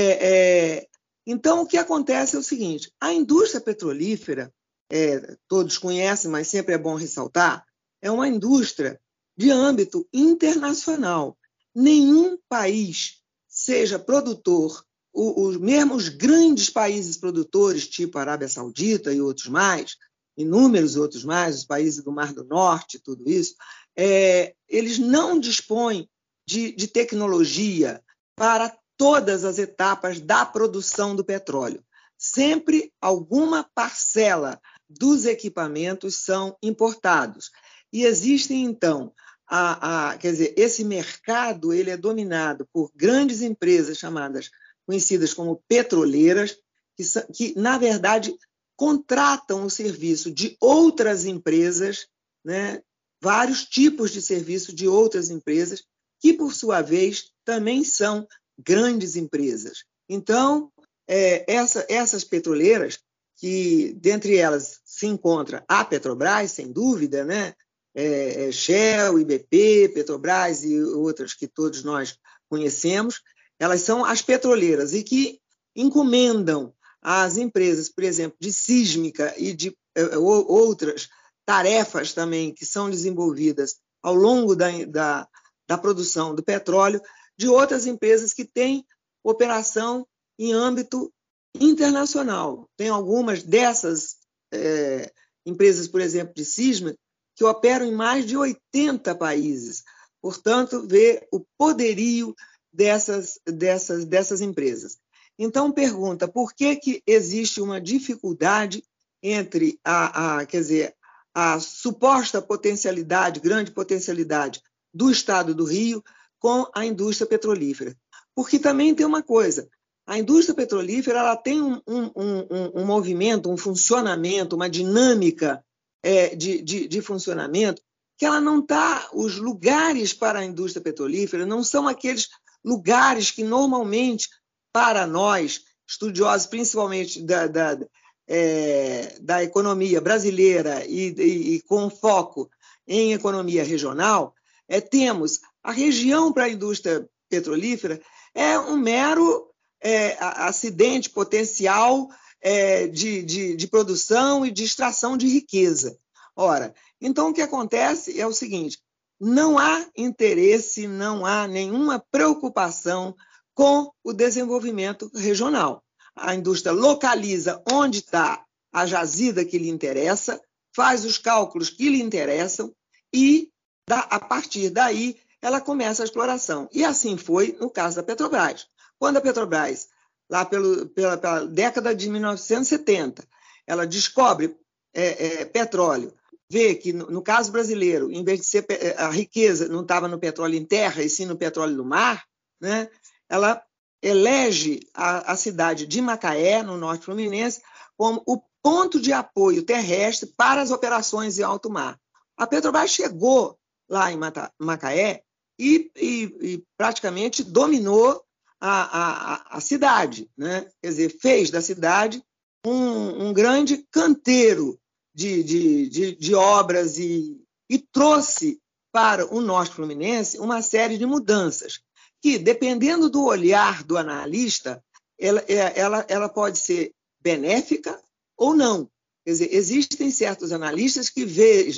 é, 0.75 0.87
então, 1.25 1.61
o 1.61 1.65
que 1.65 1.77
acontece 1.77 2.35
é 2.35 2.39
o 2.39 2.43
seguinte: 2.43 2.91
a 2.99 3.13
indústria 3.13 3.61
petrolífera, 3.61 4.53
é, 4.91 5.37
todos 5.47 5.77
conhecem, 5.77 6.29
mas 6.29 6.47
sempre 6.47 6.73
é 6.73 6.77
bom 6.77 6.95
ressaltar, 6.95 7.63
é 8.01 8.09
uma 8.09 8.27
indústria 8.27 8.99
de 9.37 9.51
âmbito 9.51 10.07
internacional. 10.11 11.37
Nenhum 11.73 12.37
país, 12.49 13.18
seja 13.59 13.99
produtor, 13.99 14.85
os 15.13 15.57
mesmos 15.57 16.07
grandes 16.07 16.69
países 16.69 17.17
produtores, 17.17 17.89
tipo 17.89 18.17
Arábia 18.17 18.47
Saudita 18.47 19.11
e 19.11 19.19
outros 19.19 19.47
mais, 19.47 19.97
inúmeros 20.37 20.95
outros 20.95 21.25
mais, 21.25 21.57
os 21.57 21.65
países 21.65 22.01
do 22.01 22.11
Mar 22.11 22.33
do 22.33 22.45
Norte, 22.45 23.01
tudo 23.03 23.29
isso, 23.29 23.55
é, 23.97 24.55
eles 24.65 24.97
não 24.97 25.37
dispõem 25.37 26.09
de, 26.47 26.71
de 26.71 26.87
tecnologia 26.87 28.01
para 28.33 28.73
todas 28.95 29.43
as 29.43 29.59
etapas 29.59 30.21
da 30.21 30.45
produção 30.45 31.13
do 31.13 31.25
petróleo. 31.25 31.83
Sempre 32.17 32.93
alguma 33.01 33.69
parcela 33.75 34.57
dos 34.89 35.25
equipamentos 35.25 36.15
são 36.15 36.55
importados. 36.63 37.51
E 37.91 38.05
existem, 38.05 38.63
então, 38.63 39.11
a, 39.49 40.11
a, 40.11 40.17
quer 40.17 40.31
dizer, 40.31 40.53
esse 40.55 40.83
mercado 40.83 41.73
ele 41.73 41.89
é 41.89 41.97
dominado 41.97 42.67
por 42.71 42.91
grandes 42.95 43.41
empresas 43.41 43.97
chamadas, 43.97 44.51
conhecidas 44.85 45.33
como 45.33 45.63
petroleiras, 45.67 46.57
que, 46.95 47.03
que 47.33 47.59
na 47.59 47.77
verdade, 47.77 48.35
contratam 48.75 49.65
o 49.65 49.69
serviço 49.69 50.31
de 50.31 50.55
outras 50.61 51.25
empresas, 51.25 52.07
né, 52.45 52.81
vários 53.21 53.65
tipos 53.65 54.11
de 54.11 54.21
serviço 54.21 54.73
de 54.73 54.87
outras 54.87 55.29
empresas, 55.29 55.83
que, 56.19 56.33
por 56.33 56.53
sua 56.53 56.81
vez, 56.81 57.31
também 57.43 57.83
são 57.83 58.27
grandes 58.57 59.15
empresas. 59.15 59.83
Então, 60.07 60.71
é, 61.07 61.51
essa, 61.51 61.85
essas 61.89 62.23
petroleiras, 62.23 62.99
que 63.37 63.93
dentre 63.93 64.35
elas 64.35 64.81
se 64.83 65.07
encontra 65.07 65.63
a 65.67 65.83
Petrobras, 65.85 66.51
sem 66.51 66.71
dúvida, 66.71 67.23
né? 67.23 67.53
É, 67.95 68.47
é 68.47 68.51
Shell, 68.51 69.19
IBP, 69.19 69.91
Petrobras 69.93 70.63
e 70.63 70.79
outras 70.81 71.33
que 71.33 71.47
todos 71.47 71.83
nós 71.83 72.17
conhecemos, 72.49 73.21
elas 73.59 73.81
são 73.81 74.05
as 74.05 74.21
petroleiras 74.21 74.93
e 74.93 75.03
que 75.03 75.39
encomendam 75.75 76.73
às 77.01 77.37
empresas, 77.37 77.89
por 77.89 78.03
exemplo, 78.03 78.37
de 78.39 78.51
sísmica 78.51 79.33
e 79.37 79.53
de 79.53 79.75
é, 79.95 80.17
outras 80.17 81.07
tarefas 81.45 82.13
também 82.13 82.53
que 82.53 82.65
são 82.65 82.89
desenvolvidas 82.89 83.77
ao 84.03 84.13
longo 84.13 84.55
da, 84.55 84.69
da, 84.85 85.27
da 85.67 85.77
produção 85.77 86.35
do 86.35 86.43
petróleo, 86.43 87.01
de 87.37 87.47
outras 87.47 87.85
empresas 87.85 88.33
que 88.33 88.45
têm 88.45 88.85
operação 89.23 90.07
em 90.37 90.53
âmbito 90.53 91.11
internacional. 91.59 92.69
Tem 92.77 92.89
algumas 92.89 93.43
dessas 93.43 94.17
é, 94.53 95.11
empresas, 95.45 95.87
por 95.87 96.01
exemplo, 96.01 96.33
de 96.33 96.45
sisma, 96.45 96.95
que 97.39 97.45
operam 97.45 97.85
em 97.85 97.95
mais 97.95 98.25
de 98.25 98.35
80 98.35 99.15
países. 99.15 99.85
Portanto, 100.21 100.85
vê 100.85 101.25
o 101.31 101.39
poderio 101.57 102.35
dessas, 102.69 103.39
dessas, 103.47 104.03
dessas 104.03 104.41
empresas. 104.41 104.97
Então, 105.37 105.71
pergunta, 105.71 106.27
por 106.27 106.53
que, 106.53 106.75
que 106.75 107.01
existe 107.07 107.61
uma 107.61 107.79
dificuldade 107.79 108.83
entre 109.23 109.79
a, 109.85 110.39
a, 110.39 110.45
quer 110.45 110.59
dizer, 110.59 110.95
a 111.33 111.57
suposta 111.61 112.41
potencialidade, 112.41 113.39
grande 113.39 113.71
potencialidade 113.71 114.61
do 114.93 115.09
Estado 115.09 115.55
do 115.55 115.63
Rio 115.63 116.03
com 116.39 116.69
a 116.75 116.85
indústria 116.85 117.25
petrolífera. 117.25 117.95
Porque 118.35 118.59
também 118.59 118.93
tem 118.93 119.05
uma 119.05 119.23
coisa: 119.23 119.69
a 120.05 120.19
indústria 120.19 120.53
petrolífera 120.53 121.19
ela 121.19 121.37
tem 121.37 121.61
um, 121.61 121.81
um, 121.87 122.11
um, 122.17 122.81
um 122.81 122.85
movimento, 122.85 123.49
um 123.49 123.55
funcionamento, 123.55 124.57
uma 124.57 124.69
dinâmica 124.69 125.63
é, 126.03 126.35
de, 126.35 126.61
de, 126.61 126.87
de 126.87 127.01
funcionamento 127.01 127.81
que 128.17 128.25
ela 128.25 128.41
não 128.41 128.59
está. 128.59 129.09
Os 129.13 129.37
lugares 129.37 130.13
para 130.13 130.39
a 130.39 130.45
indústria 130.45 130.83
petrolífera 130.83 131.45
não 131.45 131.63
são 131.63 131.87
aqueles 131.87 132.27
lugares 132.63 133.31
que 133.31 133.43
normalmente, 133.43 134.27
para 134.73 135.07
nós, 135.07 135.61
estudiosos 135.87 136.47
principalmente 136.47 137.21
da, 137.23 137.47
da, 137.47 137.79
é, 138.27 139.17
da 139.21 139.43
economia 139.43 140.01
brasileira 140.01 140.85
e, 140.85 141.13
e, 141.17 141.55
e, 141.55 141.61
com 141.61 141.89
foco 141.89 142.49
em 142.87 143.13
economia 143.13 143.63
regional, 143.63 144.33
é, 144.67 144.81
temos 144.81 145.39
a 145.63 145.71
região 145.71 146.31
para 146.31 146.45
a 146.45 146.49
indústria 146.49 147.09
petrolífera 147.29 148.01
é 148.33 148.59
um 148.59 148.77
mero 148.77 149.47
é, 149.81 150.17
acidente 150.19 151.09
potencial 151.09 152.09
é, 152.41 152.87
de, 152.87 153.23
de, 153.23 153.55
de 153.55 153.67
produção 153.67 154.45
e 154.45 154.51
de 154.51 154.63
extração 154.63 155.17
de 155.17 155.27
riqueza. 155.27 155.97
Ora, 156.35 156.73
então 157.01 157.29
o 157.29 157.33
que 157.33 157.41
acontece 157.41 158.19
é 158.19 158.25
o 158.25 158.33
seguinte: 158.33 158.79
não 159.19 159.57
há 159.57 159.85
interesse, 159.95 160.87
não 160.87 161.25
há 161.25 161.47
nenhuma 161.47 162.03
preocupação 162.11 163.15
com 163.53 163.91
o 164.03 164.13
desenvolvimento 164.13 165.11
regional. 165.13 165.83
A 166.15 166.33
indústria 166.33 166.71
localiza 166.71 167.61
onde 167.69 167.99
está 167.99 168.43
a 168.71 168.85
jazida 168.85 169.43
que 169.43 169.57
lhe 169.57 169.69
interessa, 169.69 170.39
faz 170.73 171.03
os 171.03 171.17
cálculos 171.17 171.69
que 171.69 171.89
lhe 171.89 172.01
interessam 172.01 172.73
e, 173.13 173.49
a 173.89 174.19
partir 174.19 174.69
daí, 174.69 175.17
ela 175.41 175.59
começa 175.59 176.03
a 176.03 176.05
exploração. 176.05 176.69
E 176.71 176.85
assim 176.85 177.17
foi 177.17 177.57
no 177.59 177.69
caso 177.69 177.95
da 177.97 178.03
Petrobras. 178.03 178.67
Quando 178.97 179.17
a 179.17 179.21
Petrobras, 179.21 179.87
lá 180.29 180.45
pelo, 180.45 180.87
pela, 180.89 181.17
pela 181.17 181.45
década 181.45 181.95
de 181.95 182.09
1970, 182.09 183.27
ela 183.65 183.85
descobre 183.85 184.55
é, 184.93 185.41
é, 185.41 185.45
petróleo, 185.45 186.13
vê 186.49 186.75
que, 186.75 186.93
no, 186.93 187.07
no, 187.09 187.21
caso 187.21 187.51
brasileiro, 187.51 188.11
em 188.11 188.23
vez 188.23 188.39
de 188.39 188.45
ser 188.45 188.65
é, 188.69 188.95
a 188.97 189.09
riqueza 189.09 189.67
não 189.67 189.81
estava 189.81 190.07
no 190.07 190.19
petróleo 190.19 190.55
em 190.55 190.65
terra, 190.65 191.03
e 191.03 191.09
sim 191.09 191.25
no 191.25 191.37
petróleo 191.37 191.75
no 191.75 191.85
mar, 191.85 192.25
né, 192.61 192.89
ela 193.27 193.61
elege 194.01 194.79
a, 194.93 195.33
a 195.33 195.35
cidade 195.35 195.85
de 195.85 196.01
Macaé, 196.01 196.63
no 196.63 196.77
norte 196.77 197.05
fluminense, 197.05 197.61
como 197.97 198.23
o 198.25 198.41
ponto 198.61 198.99
de 198.99 199.11
apoio 199.13 199.63
terrestre 199.63 200.33
para 200.37 200.61
as 200.61 200.71
operações 200.71 201.37
em 201.37 201.43
alto 201.43 201.69
mar. 201.69 201.99
A 202.37 202.47
Petrobras 202.47 202.91
chegou 202.91 203.57
lá 203.89 204.11
em 204.11 204.19
Macaé 204.59 205.23
e, 205.57 205.91
e, 205.95 206.37
e 206.41 206.63
praticamente 206.77 207.43
dominou 207.43 208.23
a, 208.59 209.35
a, 209.53 209.57
a, 209.57 209.61
cidade, 209.61 210.29
né? 210.37 210.67
quer 210.81 210.89
dizer, 210.89 211.17
fez 211.19 211.49
da 211.49 211.61
cidade 211.61 212.21
um, 212.65 213.27
um 213.27 213.33
grande 213.33 213.85
canteiro 213.91 214.79
de, 215.13 215.43
de, 215.43 215.89
de, 215.89 216.15
de 216.15 216.35
obras 216.35 216.97
e, 216.97 217.41
e 217.69 217.77
trouxe 217.77 218.59
para 218.91 219.25
o 219.33 219.39
norte 219.39 219.75
fluminense 219.75 220.39
uma 220.39 220.61
série 220.61 220.97
de 220.97 221.05
mudanças 221.05 221.79
que, 222.21 222.37
dependendo 222.37 223.09
do 223.09 223.23
olhar 223.23 223.83
do 223.83 223.97
analista, 223.97 224.83
ela, 225.17 225.43
é, 225.47 225.79
ela, 225.79 226.05
ela 226.09 226.29
pode 226.29 226.57
ser 226.57 226.93
benéfica 227.21 228.01
ou 228.37 228.53
não. 228.53 228.89
Quer 229.25 229.31
dizer, 229.31 229.53
existem 229.53 230.11
certos 230.11 230.51
analistas 230.51 231.09
que, 231.09 231.25
vê, 231.25 231.69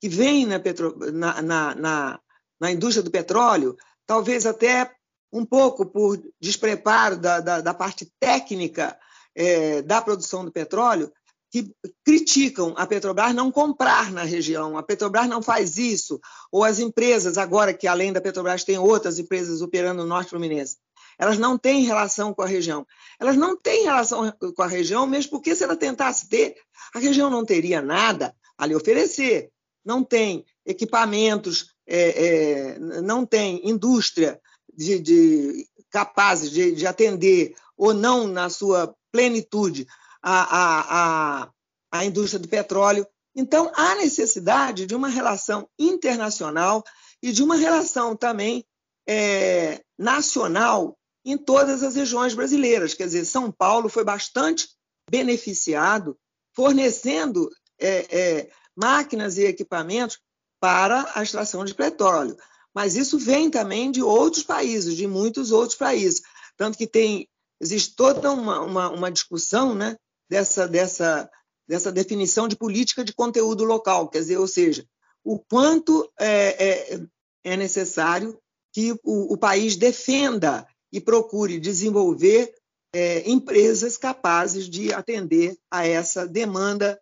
que 0.00 0.08
veem 0.08 0.46
na, 0.46 0.60
petro, 0.60 0.96
na, 1.12 1.42
na, 1.42 1.74
na, 1.74 2.20
na 2.60 2.70
indústria 2.70 3.02
do 3.02 3.10
petróleo, 3.10 3.76
talvez 4.06 4.46
até 4.46 4.90
um 5.32 5.44
pouco 5.44 5.86
por 5.86 6.20
despreparo 6.40 7.16
da, 7.16 7.40
da, 7.40 7.60
da 7.60 7.74
parte 7.74 8.10
técnica 8.18 8.98
é, 9.34 9.82
da 9.82 10.02
produção 10.02 10.44
do 10.44 10.52
petróleo, 10.52 11.12
que 11.50 11.74
criticam 12.04 12.74
a 12.76 12.86
Petrobras 12.86 13.34
não 13.34 13.50
comprar 13.50 14.12
na 14.12 14.22
região, 14.22 14.78
a 14.78 14.82
Petrobras 14.82 15.28
não 15.28 15.42
faz 15.42 15.78
isso, 15.78 16.20
ou 16.50 16.62
as 16.62 16.78
empresas, 16.78 17.36
agora 17.36 17.74
que 17.74 17.88
além 17.88 18.12
da 18.12 18.20
Petrobras 18.20 18.62
tem 18.62 18.78
outras 18.78 19.18
empresas 19.18 19.60
operando 19.60 20.02
no 20.02 20.08
Norte 20.08 20.30
Fluminense, 20.30 20.76
elas 21.18 21.38
não 21.38 21.58
têm 21.58 21.84
relação 21.84 22.32
com 22.32 22.40
a 22.40 22.46
região. 22.46 22.86
Elas 23.18 23.36
não 23.36 23.54
têm 23.54 23.84
relação 23.84 24.32
com 24.56 24.62
a 24.62 24.66
região, 24.66 25.06
mesmo 25.06 25.32
porque 25.32 25.54
se 25.54 25.62
ela 25.62 25.76
tentasse 25.76 26.28
ter, 26.28 26.54
a 26.94 26.98
região 26.98 27.28
não 27.28 27.44
teria 27.44 27.82
nada 27.82 28.34
a 28.56 28.64
lhe 28.64 28.74
oferecer. 28.74 29.50
Não 29.84 30.02
tem 30.02 30.46
equipamentos 30.64 31.74
é, 31.86 32.26
é, 32.26 32.78
não 33.02 33.26
tem 33.26 33.68
indústria 33.68 34.40
de, 34.76 34.98
de 34.98 35.68
capazes 35.90 36.50
de, 36.50 36.72
de, 36.72 36.86
atender 36.86 37.54
ou 37.76 37.92
não 37.92 38.26
na 38.26 38.48
sua 38.48 38.94
plenitude 39.12 39.86
a, 40.22 40.42
a, 40.42 41.42
a, 41.42 41.50
a 41.92 42.04
indústria 42.04 42.38
do 42.38 42.48
petróleo. 42.48 43.06
Então, 43.34 43.70
há 43.74 43.96
necessidade 43.96 44.86
de 44.86 44.94
uma 44.94 45.08
relação 45.08 45.68
internacional 45.78 46.84
e 47.22 47.32
de 47.32 47.42
uma 47.42 47.56
relação 47.56 48.16
também 48.16 48.64
é, 49.08 49.82
nacional 49.98 50.96
em 51.24 51.36
todas 51.36 51.82
as 51.82 51.94
regiões 51.94 52.34
brasileiras. 52.34 52.94
Quer 52.94 53.04
dizer, 53.04 53.24
São 53.24 53.50
Paulo 53.50 53.88
foi 53.88 54.04
bastante 54.04 54.68
beneficiado, 55.10 56.16
fornecendo 56.54 57.50
é, 57.78 58.06
é, 58.10 58.50
máquinas 58.76 59.36
e 59.38 59.44
equipamentos 59.44 60.18
para 60.60 61.10
a 61.14 61.22
extração 61.22 61.64
de 61.64 61.74
petróleo. 61.74 62.36
Mas 62.74 62.94
isso 62.94 63.18
vem 63.18 63.50
também 63.50 63.90
de 63.90 64.02
outros 64.02 64.42
países, 64.42 64.96
de 64.96 65.06
muitos 65.06 65.50
outros 65.50 65.76
países. 65.76 66.22
Tanto 66.56 66.78
que 66.78 66.86
tem, 66.86 67.28
existe 67.60 67.94
toda 67.96 68.30
uma, 68.30 68.60
uma, 68.60 68.90
uma 68.90 69.10
discussão 69.10 69.74
né, 69.74 69.96
dessa, 70.28 70.68
dessa, 70.68 71.30
dessa 71.66 71.90
definição 71.90 72.46
de 72.46 72.56
política 72.56 73.04
de 73.04 73.12
conteúdo 73.12 73.64
local, 73.64 74.08
quer 74.08 74.20
dizer, 74.20 74.38
ou 74.38 74.46
seja, 74.46 74.86
o 75.24 75.38
quanto 75.38 76.10
é, 76.18 76.94
é, 76.94 77.00
é 77.44 77.56
necessário 77.56 78.38
que 78.72 78.92
o, 79.04 79.34
o, 79.34 79.36
país 79.36 79.76
defenda 79.76 80.66
e 80.92 81.00
procure 81.00 81.58
desenvolver 81.58 82.54
é, 82.94 83.28
empresas 83.28 83.96
capazes 83.96 84.68
de 84.68 84.92
atender 84.92 85.56
a 85.70 85.86
essa 85.86 86.26
demanda 86.26 87.00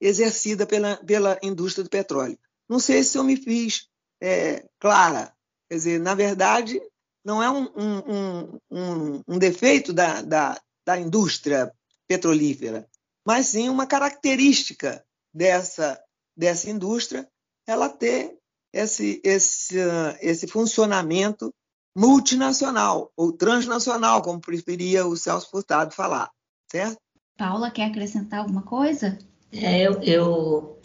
exercida 0.00 0.66
pela, 0.66 0.96
pela 0.96 1.38
indústria 1.42 1.82
do 1.82 1.90
petróleo. 1.90 2.38
Não 2.68 2.78
sei 2.78 3.02
se 3.02 3.16
eu 3.16 3.24
me 3.24 3.36
fiz 3.36 3.88
é, 4.26 4.64
clara. 4.80 5.32
Quer 5.68 5.76
dizer, 5.76 6.00
na 6.00 6.14
verdade, 6.14 6.80
não 7.24 7.42
é 7.42 7.50
um, 7.50 7.68
um, 7.76 8.58
um, 8.70 9.22
um 9.28 9.38
defeito 9.38 9.92
da, 9.92 10.22
da, 10.22 10.60
da 10.84 10.98
indústria 10.98 11.72
petrolífera, 12.08 12.88
mas 13.26 13.46
sim 13.46 13.68
uma 13.68 13.86
característica 13.86 15.04
dessa, 15.34 16.00
dessa 16.36 16.70
indústria, 16.70 17.28
ela 17.66 17.88
ter 17.88 18.36
esse, 18.72 19.20
esse, 19.24 19.76
esse 20.20 20.46
funcionamento 20.46 21.52
multinacional 21.96 23.10
ou 23.16 23.32
transnacional, 23.32 24.22
como 24.22 24.40
preferia 24.40 25.06
o 25.06 25.16
Celso 25.16 25.50
Furtado 25.50 25.94
falar, 25.94 26.30
certo? 26.70 26.98
Paula, 27.36 27.70
quer 27.70 27.86
acrescentar 27.86 28.40
alguma 28.40 28.62
coisa? 28.62 29.18
É, 29.52 29.86
eu, 29.86 30.02
eu 30.02 30.80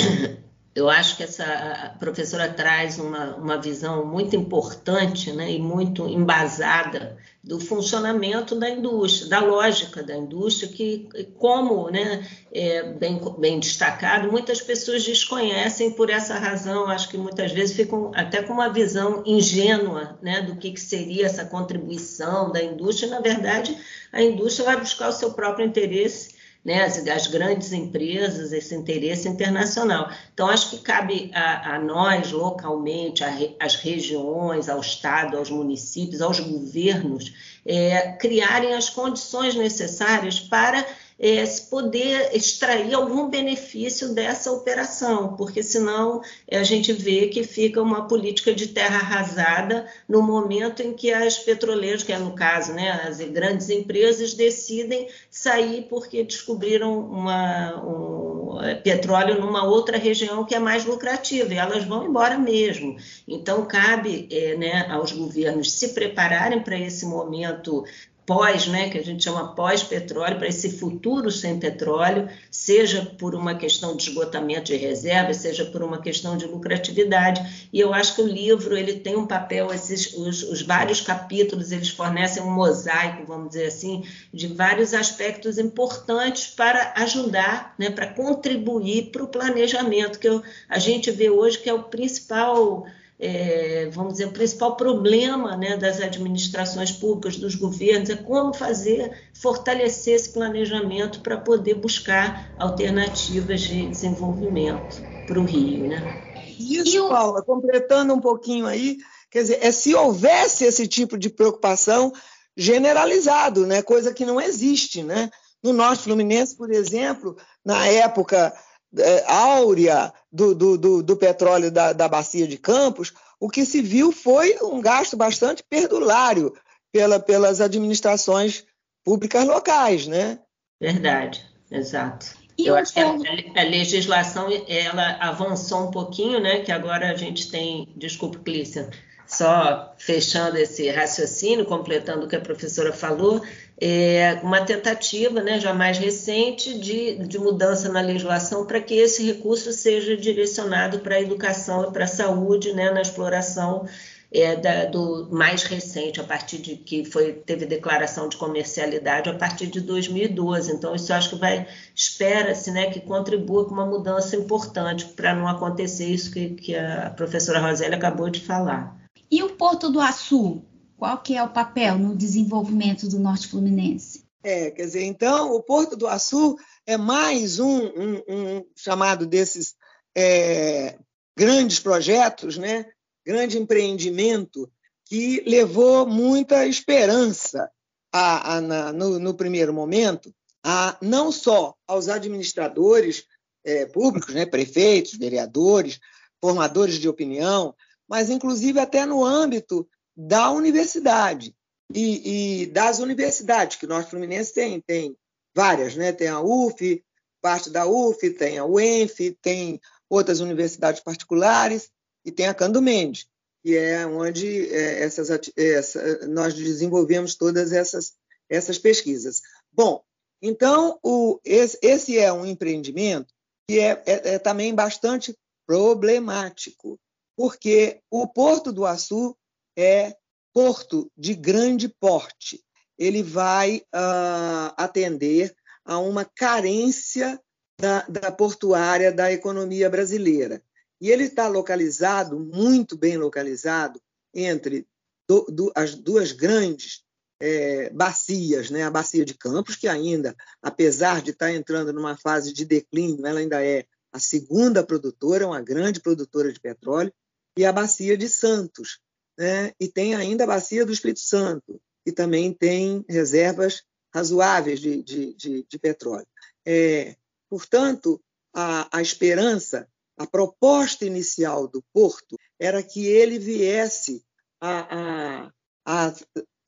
eu 0.73 0.89
acho 0.89 1.17
que 1.17 1.23
essa 1.23 1.95
professora 1.99 2.47
traz 2.47 2.97
uma, 2.97 3.35
uma 3.35 3.57
visão 3.57 4.05
muito 4.05 4.37
importante 4.37 5.31
né, 5.33 5.51
e 5.51 5.59
muito 5.59 6.07
embasada 6.07 7.17
do 7.43 7.59
funcionamento 7.59 8.55
da 8.55 8.69
indústria, 8.69 9.29
da 9.29 9.39
lógica 9.39 10.01
da 10.01 10.15
indústria, 10.15 10.71
que, 10.71 11.09
como 11.37 11.89
né, 11.89 12.25
é 12.53 12.83
bem, 12.93 13.19
bem 13.37 13.59
destacado, 13.59 14.31
muitas 14.31 14.61
pessoas 14.61 15.03
desconhecem 15.03 15.91
por 15.91 16.09
essa 16.09 16.35
razão, 16.35 16.87
acho 16.87 17.09
que 17.09 17.17
muitas 17.17 17.51
vezes 17.51 17.75
ficam 17.75 18.11
até 18.15 18.41
com 18.41 18.53
uma 18.53 18.69
visão 18.69 19.23
ingênua 19.25 20.17
né, 20.21 20.41
do 20.41 20.55
que, 20.55 20.71
que 20.71 20.79
seria 20.79 21.25
essa 21.25 21.43
contribuição 21.43 22.49
da 22.49 22.63
indústria. 22.63 23.09
Na 23.09 23.19
verdade, 23.19 23.75
a 24.13 24.21
indústria 24.21 24.67
vai 24.67 24.79
buscar 24.79 25.09
o 25.09 25.13
seu 25.13 25.33
próprio 25.33 25.65
interesse 25.65 26.30
né, 26.63 26.83
as, 26.83 26.97
as, 27.07 27.27
grandes 27.27 27.73
empresas, 27.73 28.51
esse 28.51 28.75
interesse 28.75 29.27
internacional. 29.27 30.09
Então, 30.33 30.47
acho 30.47 30.69
que 30.69 30.77
cabe 30.79 31.31
a, 31.33 31.75
a 31.75 31.79
nós, 31.79 32.31
localmente, 32.31 33.23
às 33.59 33.75
regiões, 33.75 34.69
ao 34.69 34.79
Estado, 34.79 35.37
aos 35.37 35.49
municípios, 35.49 36.21
aos 36.21 36.39
governos, 36.39 37.33
é, 37.65 38.13
criarem 38.13 38.73
as 38.73 38.89
condições 38.89 39.55
necessárias 39.55 40.39
para 40.39 40.85
é, 41.21 41.45
poder 41.69 42.35
extrair 42.35 42.95
algum 42.95 43.29
benefício 43.29 44.11
dessa 44.11 44.51
operação, 44.51 45.35
porque 45.35 45.61
senão 45.61 46.19
é, 46.47 46.57
a 46.57 46.63
gente 46.63 46.91
vê 46.91 47.27
que 47.27 47.43
fica 47.43 47.79
uma 47.79 48.07
política 48.07 48.51
de 48.51 48.69
terra 48.69 48.97
arrasada 48.97 49.85
no 50.09 50.23
momento 50.23 50.81
em 50.81 50.93
que 50.93 51.13
as 51.13 51.37
petroleiras, 51.37 52.01
que 52.01 52.11
é 52.11 52.17
no 52.17 52.33
caso, 52.33 52.73
né, 52.73 53.03
as 53.07 53.19
grandes 53.19 53.69
empresas, 53.69 54.33
decidem 54.33 55.07
sair 55.29 55.85
porque 55.87 56.23
descobriram 56.23 56.99
uma, 56.99 57.85
um, 57.85 58.63
é, 58.63 58.73
petróleo 58.73 59.39
numa 59.39 59.63
outra 59.63 59.99
região 59.99 60.43
que 60.43 60.55
é 60.55 60.59
mais 60.59 60.85
lucrativa 60.85 61.53
e 61.53 61.57
elas 61.57 61.83
vão 61.83 62.03
embora 62.03 62.39
mesmo. 62.39 62.97
Então, 63.27 63.63
cabe 63.67 64.27
é, 64.31 64.57
né, 64.57 64.87
aos 64.89 65.11
governos 65.11 65.71
se 65.71 65.89
prepararem 65.89 66.61
para 66.61 66.79
esse 66.79 67.05
momento 67.05 67.85
pós, 68.31 68.65
né, 68.65 68.87
que 68.87 68.97
a 68.97 69.03
gente 69.03 69.25
chama 69.25 69.53
pós-petróleo, 69.53 70.37
para 70.37 70.47
esse 70.47 70.77
futuro 70.77 71.29
sem 71.29 71.59
petróleo, 71.59 72.29
seja 72.49 73.05
por 73.19 73.35
uma 73.35 73.55
questão 73.55 73.93
de 73.93 74.07
esgotamento 74.07 74.71
de 74.71 74.77
reservas, 74.77 75.35
seja 75.35 75.65
por 75.65 75.83
uma 75.83 76.01
questão 76.01 76.37
de 76.37 76.45
lucratividade. 76.45 77.67
E 77.73 77.77
eu 77.77 77.93
acho 77.93 78.15
que 78.15 78.21
o 78.21 78.25
livro 78.25 78.77
ele 78.77 78.93
tem 78.93 79.17
um 79.17 79.27
papel, 79.27 79.73
esses, 79.73 80.13
os, 80.13 80.43
os 80.43 80.61
vários 80.61 81.01
capítulos 81.01 81.73
eles 81.73 81.89
fornecem 81.89 82.41
um 82.41 82.49
mosaico, 82.49 83.25
vamos 83.25 83.49
dizer 83.49 83.65
assim, 83.65 84.05
de 84.33 84.47
vários 84.47 84.93
aspectos 84.93 85.57
importantes 85.57 86.47
para 86.47 86.93
ajudar, 86.99 87.75
né, 87.77 87.89
para 87.89 88.07
contribuir 88.07 89.11
para 89.11 89.23
o 89.23 89.27
planejamento 89.27 90.17
que 90.17 90.29
eu, 90.29 90.41
a 90.69 90.79
gente 90.79 91.11
vê 91.11 91.29
hoje 91.29 91.59
que 91.59 91.69
é 91.69 91.73
o 91.73 91.83
principal 91.83 92.87
é, 93.23 93.87
vamos 93.93 94.13
dizer, 94.13 94.25
o 94.25 94.31
principal 94.31 94.75
problema 94.75 95.55
né, 95.55 95.77
das 95.77 96.01
administrações 96.01 96.91
públicas, 96.91 97.37
dos 97.37 97.53
governos, 97.53 98.09
é 98.09 98.15
como 98.15 98.51
fazer, 98.51 99.29
fortalecer 99.39 100.15
esse 100.15 100.33
planejamento 100.33 101.21
para 101.21 101.37
poder 101.37 101.75
buscar 101.75 102.51
alternativas 102.57 103.61
de 103.61 103.85
desenvolvimento 103.85 105.03
para 105.27 105.39
o 105.39 105.45
Rio. 105.45 105.87
Né? 105.87 106.23
Isso, 106.59 107.07
Paula, 107.07 107.43
completando 107.43 108.11
um 108.11 108.19
pouquinho 108.19 108.65
aí, 108.65 108.97
quer 109.29 109.43
dizer, 109.43 109.59
é 109.61 109.71
se 109.71 109.93
houvesse 109.93 110.65
esse 110.65 110.87
tipo 110.87 111.15
de 111.15 111.29
preocupação 111.29 112.11
generalizado, 112.57 113.67
né, 113.67 113.83
coisa 113.83 114.11
que 114.11 114.25
não 114.25 114.41
existe. 114.41 115.03
Né? 115.03 115.29
No 115.61 115.71
Norte 115.71 116.05
Fluminense, 116.05 116.57
por 116.57 116.71
exemplo, 116.71 117.37
na 117.63 117.85
época 117.85 118.51
é, 118.97 119.23
áurea 119.27 120.13
do, 120.31 120.53
do, 120.53 120.77
do, 120.77 121.03
do 121.03 121.17
petróleo 121.17 121.71
da, 121.71 121.93
da 121.93 122.07
bacia 122.07 122.47
de 122.47 122.57
Campos, 122.57 123.13
o 123.39 123.49
que 123.49 123.65
se 123.65 123.81
viu 123.81 124.11
foi 124.11 124.57
um 124.61 124.81
gasto 124.81 125.17
bastante 125.17 125.63
perdulário 125.67 126.53
pela, 126.91 127.19
pelas 127.19 127.61
administrações 127.61 128.65
públicas 129.03 129.45
locais, 129.45 130.07
né? 130.07 130.39
Verdade, 130.79 131.45
exato. 131.71 132.41
E 132.57 132.67
Eu 132.67 132.75
acho 132.75 132.93
que 132.93 132.99
a, 132.99 133.09
a, 133.09 133.63
legislação 133.63 134.47
ela 134.67 135.17
avançou 135.19 135.87
um 135.87 135.91
pouquinho, 135.91 136.39
né? 136.39 136.59
Que 136.59 136.71
agora 136.71 137.11
a 137.11 137.15
gente 137.15 137.49
tem, 137.49 137.91
desculpe, 137.95 138.39
Clícia, 138.39 138.89
só 139.31 139.93
fechando 139.97 140.57
esse 140.57 140.89
raciocínio, 140.89 141.65
completando 141.65 142.25
o 142.25 142.27
que 142.27 142.35
a 142.35 142.41
professora 142.41 142.91
falou, 142.91 143.41
é 143.79 144.37
uma 144.43 144.61
tentativa, 144.61 145.41
né, 145.41 145.57
já 145.57 145.73
mais 145.73 145.97
recente, 145.97 146.77
de, 146.77 147.15
de 147.15 147.39
mudança 147.39 147.87
na 147.89 148.01
legislação 148.01 148.65
para 148.65 148.81
que 148.81 148.93
esse 148.93 149.23
recurso 149.25 149.71
seja 149.71 150.17
direcionado 150.17 150.99
para 150.99 151.15
a 151.15 151.21
educação 151.21 151.87
e 151.87 151.93
para 151.93 152.03
a 152.03 152.07
saúde, 152.07 152.73
né, 152.73 152.91
na 152.91 153.01
exploração 153.01 153.87
é, 154.33 154.57
da, 154.57 154.85
do 154.85 155.29
mais 155.31 155.63
recente, 155.63 156.19
a 156.19 156.25
partir 156.25 156.57
de 156.57 156.75
que 156.75 157.05
foi, 157.05 157.31
teve 157.31 157.65
declaração 157.65 158.27
de 158.27 158.35
comercialidade 158.35 159.29
a 159.29 159.33
partir 159.33 159.67
de 159.67 159.79
2012. 159.79 160.73
Então, 160.73 160.93
isso 160.93 161.13
acho 161.13 161.29
que 161.29 161.35
vai, 161.37 161.65
espera-se 161.95 162.69
né, 162.69 162.89
que 162.91 162.99
contribua 162.99 163.63
com 163.65 163.73
uma 163.73 163.85
mudança 163.85 164.35
importante 164.35 165.05
para 165.05 165.33
não 165.33 165.47
acontecer 165.47 166.07
isso 166.07 166.31
que, 166.31 166.49
que 166.49 166.75
a 166.75 167.09
professora 167.11 167.61
Rosélia 167.61 167.97
acabou 167.97 168.29
de 168.29 168.41
falar. 168.41 169.00
E 169.31 169.41
o 169.41 169.55
Porto 169.55 169.89
do 169.89 170.01
Açu, 170.01 170.61
qual 170.97 171.17
que 171.19 171.37
é 171.37 171.41
o 171.41 171.49
papel 171.49 171.97
no 171.97 172.13
desenvolvimento 172.13 173.07
do 173.07 173.17
Norte 173.17 173.47
Fluminense? 173.47 174.25
É, 174.43 174.69
quer 174.71 174.85
dizer, 174.85 175.03
então 175.03 175.53
o 175.55 175.63
Porto 175.63 175.95
do 175.95 176.05
Açu 176.05 176.57
é 176.85 176.97
mais 176.97 177.59
um, 177.59 177.85
um, 177.85 178.23
um 178.27 178.65
chamado 178.75 179.25
desses 179.25 179.75
é, 180.17 180.97
grandes 181.37 181.79
projetos, 181.79 182.57
né? 182.57 182.87
grande 183.25 183.57
empreendimento 183.57 184.69
que 185.05 185.43
levou 185.47 186.05
muita 186.05 186.65
esperança 186.65 187.69
a, 188.11 188.55
a, 188.55 188.61
na, 188.61 188.91
no, 188.91 189.19
no, 189.19 189.33
primeiro 189.33 189.73
momento, 189.73 190.33
a, 190.63 190.97
não 191.01 191.31
só 191.31 191.75
aos 191.87 192.09
administradores 192.09 193.25
é, 193.63 193.85
públicos, 193.85 194.33
né? 194.33 194.45
prefeitos, 194.45 195.13
vereadores, 195.13 195.99
formadores 196.41 196.95
de 196.95 197.07
opinião, 197.07 197.73
mas 198.11 198.29
inclusive 198.29 198.77
até 198.77 199.05
no 199.05 199.23
âmbito 199.23 199.87
da 200.13 200.51
universidade 200.51 201.55
e, 201.95 202.63
e 202.63 202.65
das 202.65 202.99
universidades, 202.99 203.77
que 203.77 203.87
nós 203.87 204.09
Fluminense 204.09 204.53
tem, 204.53 204.81
tem 204.81 205.15
várias, 205.55 205.95
né? 205.95 206.11
Tem 206.11 206.27
a 206.27 206.41
UF, 206.41 207.01
parte 207.41 207.69
da 207.69 207.87
UF, 207.87 208.29
tem 208.31 208.57
a 208.57 208.65
UENF, 208.65 209.31
tem 209.41 209.79
outras 210.09 210.41
universidades 210.41 211.01
particulares 211.01 211.89
e 212.25 212.33
tem 212.33 212.47
a 212.47 212.53
Cando 212.53 212.81
Mendes, 212.81 213.27
que 213.63 213.77
é 213.77 214.05
onde 214.05 214.69
é, 214.75 215.03
essas, 215.03 215.29
essa, 215.55 216.27
nós 216.27 216.53
desenvolvemos 216.53 217.35
todas 217.35 217.71
essas, 217.71 218.11
essas 218.49 218.77
pesquisas. 218.77 219.41
Bom, 219.71 220.03
então 220.41 220.99
o, 221.01 221.39
esse, 221.45 221.79
esse, 221.81 222.17
é 222.17 222.31
um 222.33 222.45
empreendimento 222.45 223.33
que 223.69 223.79
é, 223.79 224.03
é, 224.05 224.33
é 224.33 224.39
também 224.39 224.75
bastante 224.75 225.33
problemático, 225.65 226.99
porque 227.41 227.99
o 228.11 228.27
Porto 228.27 228.71
do 228.71 228.85
Açu 228.85 229.35
é 229.75 230.15
porto 230.53 231.11
de 231.17 231.33
grande 231.33 231.89
porte. 231.89 232.63
Ele 232.99 233.23
vai 233.23 233.77
uh, 233.77 234.71
atender 234.77 235.51
a 235.83 235.97
uma 235.97 236.23
carência 236.23 237.41
da, 237.79 238.01
da 238.01 238.31
portuária 238.31 239.11
da 239.11 239.31
economia 239.31 239.89
brasileira. 239.89 240.61
E 241.01 241.09
ele 241.09 241.23
está 241.23 241.47
localizado, 241.47 242.39
muito 242.39 242.95
bem 242.95 243.17
localizado, 243.17 243.99
entre 244.31 244.85
do, 245.27 245.43
do, 245.45 245.71
as 245.75 245.95
duas 245.95 246.31
grandes 246.31 247.03
é, 247.41 247.89
bacias, 247.89 248.69
né? 248.69 248.83
a 248.83 248.91
bacia 248.91 249.25
de 249.25 249.33
Campos, 249.33 249.75
que 249.75 249.87
ainda, 249.87 250.35
apesar 250.61 251.23
de 251.23 251.31
estar 251.31 251.47
tá 251.47 251.51
entrando 251.51 251.91
numa 251.91 252.15
fase 252.15 252.53
de 252.53 252.65
declínio, 252.65 253.25
ela 253.25 253.39
ainda 253.39 253.65
é 253.65 253.87
a 254.13 254.19
segunda 254.19 254.83
produtora, 254.83 255.47
uma 255.47 255.61
grande 255.61 255.99
produtora 255.99 256.53
de 256.53 256.59
petróleo, 256.59 257.11
e 257.57 257.65
a 257.65 257.71
bacia 257.71 258.17
de 258.17 258.29
Santos. 258.29 258.99
Né? 259.37 259.73
E 259.79 259.87
tem 259.87 260.15
ainda 260.15 260.43
a 260.43 260.47
bacia 260.47 260.85
do 260.85 260.91
Espírito 260.91 261.21
Santo, 261.21 261.81
que 262.05 262.11
também 262.11 262.53
tem 262.53 263.05
reservas 263.09 263.83
razoáveis 264.13 264.79
de, 264.79 265.01
de, 265.01 265.33
de, 265.33 265.65
de 265.67 265.79
petróleo. 265.79 266.27
É, 266.65 267.15
portanto, 267.49 268.21
a, 268.53 268.97
a 268.97 269.01
esperança, 269.01 269.87
a 270.17 270.27
proposta 270.27 271.05
inicial 271.05 271.67
do 271.67 271.83
Porto 271.93 272.37
era 272.59 272.83
que 272.83 273.05
ele 273.05 273.39
viesse 273.39 274.23
a, 274.59 275.45
a, 275.45 275.53
a 275.85 276.15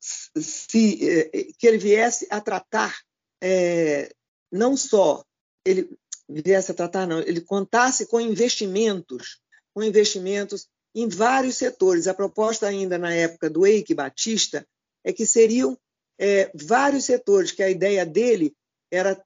se, 0.00 1.08
é, 1.08 1.28
que 1.58 1.66
ele 1.66 1.78
viesse 1.78 2.26
a 2.30 2.40
tratar 2.40 2.94
é, 3.42 4.10
não 4.50 4.74
só 4.76 5.22
ele 5.66 5.90
viesse 6.28 6.70
a 6.70 6.74
tratar 6.74 7.06
não, 7.06 7.20
ele 7.20 7.42
contasse 7.42 8.06
com 8.06 8.18
investimentos, 8.18 9.40
com 9.74 9.82
investimentos 9.82 10.66
em 10.94 11.08
vários 11.08 11.56
setores. 11.56 12.06
A 12.06 12.14
proposta 12.14 12.66
ainda 12.66 12.96
na 12.96 13.12
época 13.12 13.50
do 13.50 13.66
Eike 13.66 13.94
Batista 13.94 14.66
é 15.02 15.12
que 15.12 15.26
seriam 15.26 15.76
é, 16.18 16.50
vários 16.54 17.04
setores, 17.04 17.50
que 17.50 17.62
a 17.62 17.70
ideia 17.70 18.06
dele 18.06 18.54
era 18.90 19.20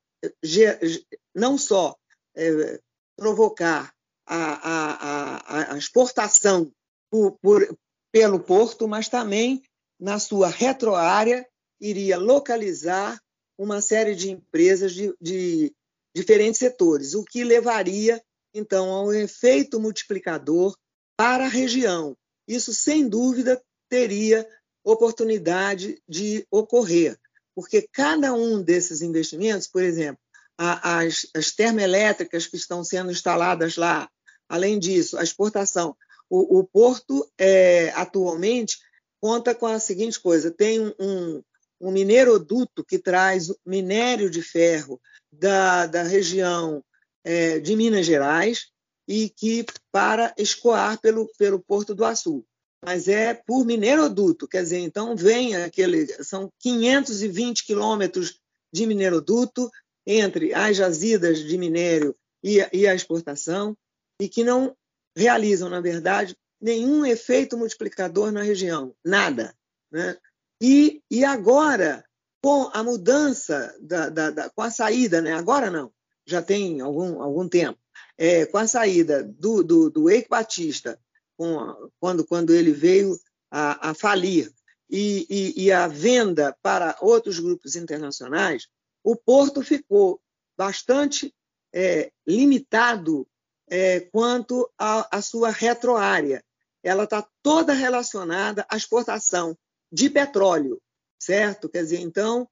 não 1.34 1.58
só 1.58 1.96
é, 2.34 2.80
provocar 3.16 3.92
a, 4.26 5.70
a, 5.70 5.74
a, 5.74 5.78
exportação 5.78 6.72
por, 7.10 7.38
por, 7.40 7.76
pelo 8.12 8.40
porto, 8.40 8.88
mas 8.88 9.08
também 9.08 9.62
na 9.98 10.18
sua 10.18 10.48
retroárea 10.48 11.46
iria 11.80 12.18
localizar 12.18 13.20
uma 13.56 13.80
série 13.80 14.14
de 14.14 14.30
empresas 14.30 14.92
de, 14.92 15.14
de 15.20 15.74
diferentes 16.14 16.58
setores, 16.58 17.14
o 17.14 17.24
que 17.24 17.42
levaria 17.44 18.22
então 18.54 18.90
a 18.90 19.02
um 19.04 19.12
efeito 19.12 19.80
multiplicador 19.80 20.76
para 21.18 21.46
a 21.46 21.48
região. 21.48 22.16
Isso, 22.46 22.72
sem 22.72 23.08
dúvida, 23.08 23.60
teria 23.88 24.48
oportunidade 24.84 26.00
de 26.08 26.46
ocorrer, 26.48 27.18
porque 27.56 27.88
cada 27.92 28.32
um 28.32 28.62
desses 28.62 29.02
investimentos, 29.02 29.66
por 29.66 29.82
exemplo, 29.82 30.20
as, 30.56 31.26
as 31.34 31.50
termoelétricas 31.50 32.46
que 32.46 32.56
estão 32.56 32.84
sendo 32.84 33.10
instaladas 33.10 33.76
lá, 33.76 34.08
além 34.48 34.78
disso, 34.78 35.18
a 35.18 35.24
exportação. 35.24 35.96
O, 36.30 36.60
o 36.60 36.64
porto, 36.64 37.28
é, 37.36 37.90
atualmente, 37.96 38.78
conta 39.20 39.54
com 39.54 39.66
a 39.66 39.80
seguinte 39.80 40.20
coisa: 40.20 40.52
tem 40.52 40.94
um, 41.00 41.42
um 41.80 41.90
mineroduto 41.90 42.84
que 42.84 42.98
traz 42.98 43.52
minério 43.66 44.30
de 44.30 44.40
ferro 44.40 45.00
da, 45.32 45.86
da 45.86 46.04
região 46.04 46.84
é, 47.24 47.58
de 47.58 47.74
Minas 47.74 48.06
Gerais 48.06 48.70
e 49.08 49.30
que 49.30 49.64
para 49.90 50.34
escoar 50.36 51.00
pelo, 51.00 51.26
pelo 51.38 51.58
Porto 51.58 51.94
do 51.94 52.04
Açu. 52.04 52.44
Mas 52.84 53.08
é 53.08 53.34
por 53.34 53.64
mineroduto, 53.64 54.46
quer 54.46 54.62
dizer, 54.62 54.78
então 54.78 55.16
vem 55.16 55.56
aquele. 55.56 56.06
São 56.22 56.52
520 56.60 57.64
quilômetros 57.64 58.38
de 58.72 58.86
mineroduto 58.86 59.68
entre 60.06 60.54
as 60.54 60.76
jazidas 60.76 61.40
de 61.40 61.58
minério 61.58 62.14
e, 62.44 62.58
e 62.72 62.86
a 62.86 62.94
exportação, 62.94 63.76
e 64.20 64.28
que 64.28 64.44
não 64.44 64.76
realizam, 65.16 65.68
na 65.68 65.80
verdade, 65.80 66.36
nenhum 66.60 67.04
efeito 67.04 67.56
multiplicador 67.56 68.30
na 68.30 68.42
região, 68.42 68.94
nada. 69.04 69.54
Né? 69.90 70.16
E, 70.62 71.02
e 71.10 71.24
agora, 71.24 72.04
com 72.42 72.70
a 72.72 72.82
mudança, 72.82 73.74
da, 73.80 74.08
da, 74.08 74.30
da, 74.30 74.50
com 74.50 74.62
a 74.62 74.70
saída, 74.70 75.20
né? 75.20 75.32
agora 75.32 75.70
não, 75.70 75.92
já 76.26 76.40
tem 76.40 76.80
algum, 76.80 77.20
algum 77.20 77.48
tempo, 77.48 77.78
é, 78.18 78.44
com 78.46 78.58
a 78.58 78.66
saída 78.66 79.22
do, 79.22 79.62
do, 79.62 79.88
do 79.88 80.10
Eike 80.10 80.28
Batista, 80.28 80.98
a, 81.40 81.76
quando, 82.00 82.26
quando 82.26 82.52
ele 82.52 82.72
veio 82.72 83.18
a, 83.50 83.90
a 83.90 83.94
falir, 83.94 84.52
e, 84.90 85.26
e, 85.28 85.64
e, 85.64 85.72
a 85.72 85.86
venda 85.86 86.56
para 86.62 86.96
outros 87.02 87.38
grupos 87.38 87.76
internacionais, 87.76 88.68
o 89.04 89.14
porto 89.14 89.62
ficou 89.62 90.18
bastante 90.56 91.34
é, 91.72 92.10
limitado 92.26 93.28
é, 93.68 94.00
quanto 94.00 94.70
à 94.78 95.20
sua 95.20 95.50
retroárea 95.50 96.42
ela 96.82 97.04
está 97.04 97.26
toda 97.42 97.74
relacionada 97.74 98.64
à 98.68 98.76
exportação 98.76 99.56
de 99.92 100.08
petróleo, 100.08 100.80
certo? 101.18 101.68
Quer 101.68 101.82
dizer, 101.82 102.00
então, 102.00 102.48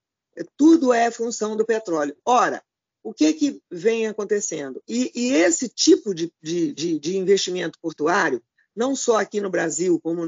tudo 0.57 0.93
é 0.93 1.11
função 1.11 1.57
do 1.57 1.65
petróleo. 1.65 2.15
Ora, 2.25 2.63
o 3.07 3.15
que, 3.15 3.33
que 3.35 3.63
vem 3.71 4.09
acontecendo? 4.09 4.83
E, 4.89 5.13
e 5.15 5.33
esse 5.33 5.69
tipo 5.69 6.13
de, 6.13 6.33
de, 6.43 6.73
de, 6.99 7.17
investimento 7.17 7.79
portuário, 7.81 8.43
não 8.75 8.97
só 8.97 9.21
aqui 9.21 9.41
no 9.41 9.49
Brasil, 9.49 10.01
como 10.01 10.27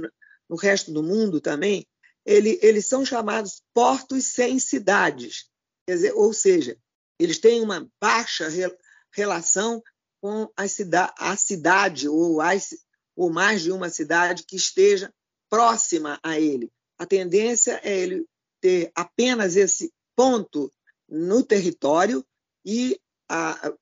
no 0.49 0.55
resto 0.57 0.93
do 0.93 1.03
mundo 1.03 1.41
também, 1.41 1.85
ele, 2.25 2.57
eles 2.63 2.87
são 2.87 3.05
chamados 3.05 3.61
portos 3.75 4.27
sem 4.27 4.61
cidades. 4.61 5.51
Dizer, 5.89 6.13
ou 6.13 6.33
seja, 6.33 6.79
eles 7.19 7.41
têm 7.41 7.61
uma 7.63 7.91
baixa 8.01 8.49
re, 8.49 8.73
relação 9.11 9.83
com 10.21 10.49
a, 10.57 10.69
cida, 10.69 11.13
a 11.19 11.37
cidade 11.37 12.09
ou 12.09 12.41
as, 12.41 12.77
ou 13.17 13.29
mais 13.29 13.63
de 13.63 13.73
uma 13.73 13.91
cidade 13.91 14.45
que 14.47 14.55
esteja 14.55 15.13
próxima 15.51 16.21
a 16.23 16.39
ele. 16.39 16.71
A 16.97 17.05
tendência 17.05 17.81
é 17.83 17.99
ele 17.99 18.25
ter 18.61 18.93
apenas 18.95 19.57
esse 19.57 19.93
ponto 20.15 20.73
no 21.09 21.43
território 21.43 22.25
e 22.69 23.01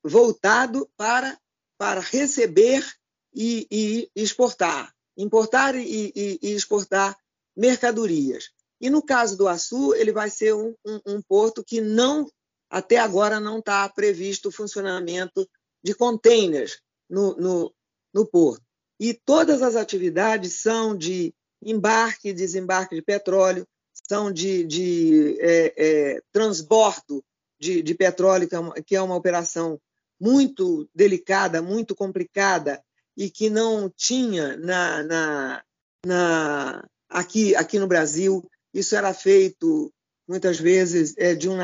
voltado 0.04 0.88
para, 0.96 1.36
para 1.76 2.00
receber 2.00 2.86
e, 3.34 3.66
e 3.68 4.10
exportar, 4.14 4.94
importar 5.16 5.74
e, 5.74 6.12
e, 6.14 6.38
e, 6.40 6.52
exportar 6.52 7.18
mercadorias. 7.56 8.50
E 8.80 8.88
no 8.88 9.02
caso 9.02 9.36
do 9.36 9.48
Açu, 9.48 9.92
ele 9.94 10.12
vai 10.12 10.30
ser 10.30 10.54
um, 10.54 10.72
um, 10.86 11.00
um 11.06 11.22
porto 11.22 11.64
que 11.64 11.80
não, 11.80 12.30
até 12.70 12.98
agora, 12.98 13.40
não 13.40 13.58
está 13.58 13.88
previsto 13.88 14.50
o 14.50 14.52
funcionamento 14.52 15.48
de 15.82 15.92
containers 15.92 16.80
no, 17.10 17.34
no, 17.36 17.74
no 18.14 18.24
porto. 18.24 18.62
E 19.00 19.14
todas 19.14 19.62
as 19.62 19.74
atividades 19.74 20.60
são 20.60 20.96
de 20.96 21.34
embarque 21.60 22.28
e 22.28 22.34
desembarque 22.34 22.94
de 22.94 23.02
petróleo, 23.02 23.66
são 24.08 24.30
de, 24.30 24.62
de 24.62 25.38
é, 25.40 25.74
é, 25.76 26.22
transbordo 26.30 27.24
de, 27.58 27.82
de 27.82 27.94
petróleo, 27.94 28.48
que 28.48 28.54
é, 28.54 28.58
uma, 28.58 28.74
que 28.74 28.96
é 28.96 29.02
uma 29.02 29.14
operação 29.16 29.80
muito 30.20 30.88
delicada, 30.94 31.62
muito 31.62 31.94
complicada 31.94 32.82
e 33.16 33.30
que 33.30 33.48
não 33.48 33.90
tinha 33.94 34.56
na, 34.56 35.02
na, 35.02 35.64
na, 36.04 36.88
aqui, 37.08 37.54
aqui 37.54 37.78
no 37.78 37.86
Brasil. 37.86 38.48
Isso 38.72 38.94
era 38.96 39.12
feito 39.14 39.92
muitas 40.28 40.58
vezes 40.58 41.14
é, 41.16 41.34
de 41.34 41.48
um, 41.48 41.56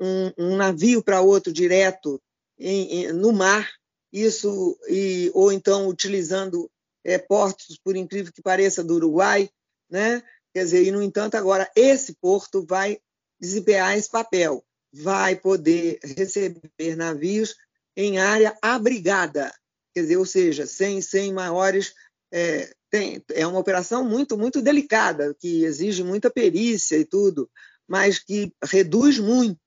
um, 0.00 0.32
um 0.38 0.56
navio 0.56 1.02
para 1.02 1.20
outro 1.20 1.52
direto 1.52 2.20
em, 2.58 3.04
em, 3.04 3.12
no 3.12 3.32
mar 3.32 3.68
isso 4.12 4.78
e, 4.88 5.30
ou 5.34 5.52
então 5.52 5.86
utilizando 5.88 6.70
é, 7.04 7.18
portos, 7.18 7.78
por 7.82 7.96
incrível 7.96 8.32
que 8.32 8.42
pareça, 8.42 8.82
do 8.82 8.94
Uruguai, 8.94 9.48
né? 9.88 10.22
Quer 10.52 10.64
dizer, 10.64 10.84
e 10.84 10.90
no 10.90 11.02
entanto 11.02 11.36
agora 11.36 11.70
esse 11.76 12.14
porto 12.14 12.64
vai 12.66 12.98
desempenhar 13.40 13.96
esse 13.96 14.10
papel, 14.10 14.64
vai 14.92 15.36
poder 15.36 15.98
receber 16.02 16.96
navios 16.96 17.54
em 17.96 18.18
área 18.18 18.56
abrigada, 18.62 19.52
quer 19.94 20.02
dizer, 20.02 20.16
ou 20.16 20.26
seja, 20.26 20.66
sem, 20.66 21.00
sem 21.00 21.32
maiores 21.32 21.94
é, 22.32 22.72
tem, 22.90 23.22
é 23.32 23.46
uma 23.46 23.58
operação 23.58 24.04
muito 24.04 24.36
muito 24.36 24.62
delicada 24.62 25.34
que 25.38 25.64
exige 25.64 26.02
muita 26.02 26.30
perícia 26.30 26.96
e 26.96 27.04
tudo, 27.04 27.50
mas 27.86 28.18
que 28.18 28.52
reduz 28.62 29.18
muito 29.18 29.58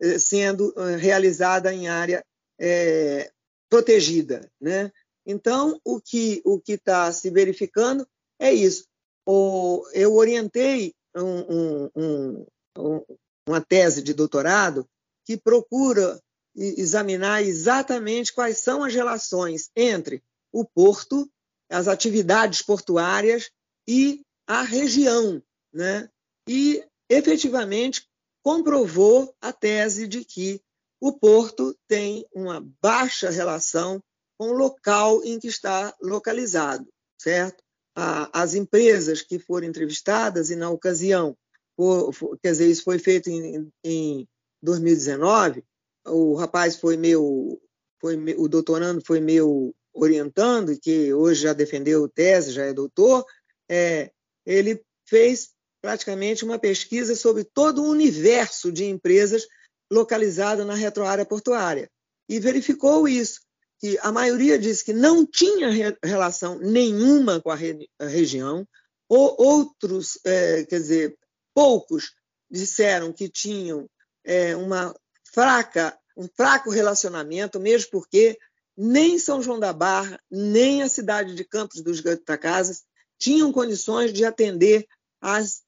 é, 0.00 0.18
sendo 0.18 0.72
é, 0.76 0.96
realizada 0.96 1.72
em 1.72 1.88
área 1.88 2.24
é, 2.58 3.30
protegida, 3.68 4.50
né? 4.60 4.92
Então, 5.26 5.80
o 5.84 6.00
que 6.00 6.40
o 6.44 6.62
está 6.66 7.10
se 7.12 7.30
verificando 7.30 8.06
é 8.38 8.52
isso. 8.52 8.86
O, 9.26 9.84
eu 9.92 10.14
orientei 10.14 10.94
um, 11.16 11.90
um, 11.96 12.46
um, 12.78 13.15
uma 13.46 13.60
tese 13.60 14.02
de 14.02 14.12
doutorado 14.12 14.86
que 15.24 15.36
procura 15.36 16.20
examinar 16.54 17.42
exatamente 17.42 18.32
quais 18.32 18.58
são 18.58 18.82
as 18.82 18.94
relações 18.94 19.70
entre 19.76 20.22
o 20.52 20.64
porto, 20.64 21.30
as 21.70 21.86
atividades 21.86 22.62
portuárias 22.62 23.50
e 23.86 24.22
à 24.46 24.62
região, 24.62 25.42
né? 25.72 26.08
E 26.48 26.84
efetivamente 27.10 28.08
comprovou 28.42 29.34
a 29.40 29.52
tese 29.52 30.06
de 30.06 30.24
que 30.24 30.60
o 31.00 31.12
porto 31.12 31.76
tem 31.86 32.26
uma 32.32 32.64
baixa 32.80 33.28
relação 33.28 34.00
com 34.38 34.48
o 34.48 34.56
local 34.56 35.22
em 35.24 35.38
que 35.38 35.48
está 35.48 35.94
localizado, 36.00 36.88
certo? 37.20 37.62
As 37.94 38.54
empresas 38.54 39.22
que 39.22 39.38
foram 39.38 39.66
entrevistadas, 39.66 40.50
e 40.50 40.56
na 40.56 40.70
ocasião, 40.70 41.36
quer 42.42 42.52
dizer, 42.52 42.68
isso 42.68 42.84
foi 42.84 42.98
feito 42.98 43.28
em, 43.28 43.70
em 43.84 44.28
2019, 44.62 45.64
o 46.06 46.34
rapaz 46.34 46.76
foi 46.76 46.96
meu, 46.96 47.60
foi 48.00 48.16
meu, 48.16 48.40
o 48.40 48.48
doutorando 48.48 49.02
foi 49.04 49.20
meu 49.20 49.74
orientando, 49.92 50.78
que 50.78 51.12
hoje 51.12 51.42
já 51.42 51.52
defendeu 51.52 52.08
tese, 52.08 52.52
já 52.52 52.64
é 52.64 52.72
doutor, 52.72 53.24
é, 53.68 54.10
ele 54.44 54.82
fez 55.08 55.50
praticamente 55.80 56.44
uma 56.44 56.58
pesquisa 56.58 57.14
sobre 57.14 57.44
todo 57.44 57.82
o 57.82 57.90
universo 57.90 58.72
de 58.72 58.84
empresas 58.84 59.46
localizada 59.90 60.64
na 60.64 60.74
retroárea 60.74 61.24
portuária 61.24 61.90
e 62.28 62.40
verificou 62.40 63.06
isso, 63.06 63.40
que 63.78 63.98
a 64.00 64.10
maioria 64.10 64.58
disse 64.58 64.84
que 64.84 64.92
não 64.92 65.24
tinha 65.24 65.70
re 65.70 65.96
relação 66.02 66.58
nenhuma 66.58 67.40
com 67.40 67.50
a, 67.50 67.54
re 67.54 67.88
a 67.98 68.06
região, 68.06 68.66
ou 69.08 69.36
outros, 69.38 70.18
é, 70.24 70.64
quer 70.64 70.80
dizer, 70.80 71.16
poucos 71.56 72.14
disseram 72.50 73.14
que 73.14 73.30
tinham 73.30 73.88
é, 74.22 74.54
uma 74.54 74.94
fraca, 75.24 75.98
um 76.14 76.28
fraco 76.28 76.68
relacionamento, 76.68 77.58
mesmo 77.58 77.92
porque 77.92 78.38
nem 78.76 79.18
São 79.18 79.42
João 79.42 79.58
da 79.58 79.72
Barra, 79.72 80.20
nem 80.30 80.82
a 80.82 80.88
cidade 80.88 81.34
de 81.34 81.42
Campos 81.44 81.80
dos 81.80 82.00
Goitacazes 82.00 82.84
tinham 83.18 83.50
condições 83.50 84.12
de 84.12 84.22
atender 84.22 84.86
às, 85.18 85.62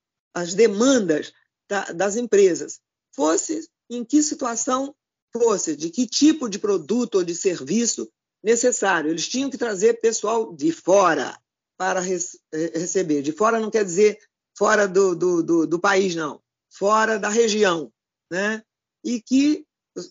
demandas 0.55 1.33
da, 1.67 1.85
das 1.87 2.17
empresas, 2.17 2.81
fosse 3.17 3.67
em 3.89 4.05
que 4.05 4.23
situação 4.23 4.95
fosse, 5.33 5.75
de 5.75 5.89
que 5.89 6.07
tipo 6.07 6.51
de 6.51 6.59
produto 6.59 7.15
ou 7.15 7.25
de 7.25 7.35
serviço 7.35 8.07
necessário. 8.43 9.11
Eles 9.11 9.27
tinham 9.27 9.49
que 9.49 9.57
trazer 9.57 10.03
pessoal 10.03 10.55
de 10.55 10.71
fora 10.71 11.35
para 11.79 12.01
receber. 12.01 13.23
De 13.23 13.33
fora 13.33 13.59
não 13.59 13.71
quer 13.71 13.87
dizer 13.87 14.19
fora 14.59 14.89
do, 14.89 15.15
do, 15.15 15.43
do, 15.43 15.67
do 15.69 15.79
país, 15.79 16.17
não. 16.17 16.43
Fora 16.69 17.17
da 17.17 17.29
região. 17.29 17.93
Né? 18.29 18.61
E 19.05 19.23
que 19.23 19.65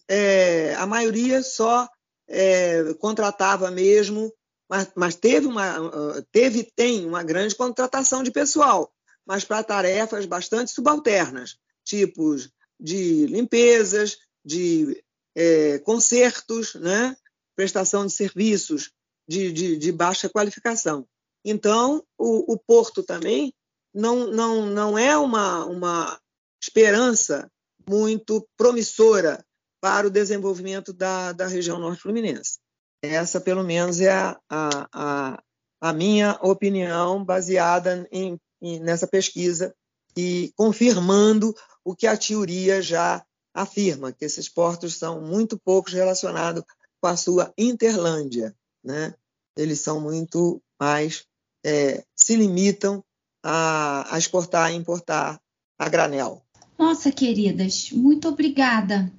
é, 0.09 0.73
a 0.75 0.85
maioria 0.85 1.43
só 1.43 1.87
é, 2.29 2.93
contratava 2.95 3.69
mesmo, 3.69 4.33
mas, 4.69 4.89
mas 4.95 5.15
teve 5.15 5.47
uma 5.47 6.23
teve 6.31 6.63
tem 6.75 7.05
uma 7.05 7.23
grande 7.23 7.55
contratação 7.55 8.23
de 8.23 8.31
pessoal, 8.31 8.91
mas 9.25 9.45
para 9.45 9.63
tarefas 9.63 10.25
bastante 10.25 10.71
subalternas, 10.71 11.57
tipos 11.85 12.49
de 12.79 13.25
limpezas, 13.27 14.17
de 14.43 15.03
é, 15.35 15.79
consertos, 15.79 16.73
né? 16.75 17.15
prestação 17.55 18.05
de 18.05 18.13
serviços 18.13 18.91
de, 19.27 19.51
de, 19.51 19.77
de 19.77 19.91
baixa 19.91 20.29
qualificação. 20.29 21.07
Então, 21.43 22.03
o, 22.17 22.53
o, 22.53 22.57
Porto 22.57 23.03
também 23.03 23.53
não, 23.97 24.27
não, 24.27 24.65
não 24.67 24.97
é 24.97 25.17
uma, 25.17 25.65
uma 25.65 26.19
esperança 26.61 27.49
muito 27.89 28.47
promissora 28.55 29.43
para 29.81 30.05
o 30.05 30.11
desenvolvimento 30.11 30.93
da, 30.93 31.31
da 31.31 31.47
região 31.47 31.79
norte 31.79 32.03
fluminense. 32.03 32.59
Essa, 33.01 33.41
pelo 33.41 33.63
menos, 33.63 33.99
é 33.99 34.11
a, 34.11 34.39
a, 34.49 35.43
a 35.81 35.93
minha 35.93 36.37
opinião 36.43 37.25
baseada 37.25 38.07
em, 38.11 38.39
em, 38.61 38.79
nessa 38.79 39.07
pesquisa 39.07 39.73
e 40.15 40.51
confirmando 40.55 41.55
o 41.83 41.95
que 41.95 42.05
a 42.05 42.17
teoria 42.17 42.81
já 42.81 43.25
afirma, 43.51 44.11
que 44.11 44.25
esses 44.25 44.47
portos 44.47 44.95
são 44.95 45.21
muito 45.21 45.59
poucos 45.59 45.93
relacionados 45.93 46.63
com 47.01 47.07
a 47.07 47.17
sua 47.17 47.51
interlândia. 47.57 48.55
Né? 48.83 49.15
Eles 49.55 49.81
são 49.81 49.99
muito 49.99 50.61
mais, 50.79 51.25
é, 51.65 52.03
se 52.15 52.35
limitam 52.35 53.03
a, 53.49 54.13
a 54.13 54.17
exportar 54.17 54.73
e 54.73 54.75
importar 54.75 55.39
a 55.79 55.87
granel. 55.87 56.41
Nossa, 56.77 57.11
queridas, 57.11 57.89
muito 57.93 58.27
obrigada 58.27 59.11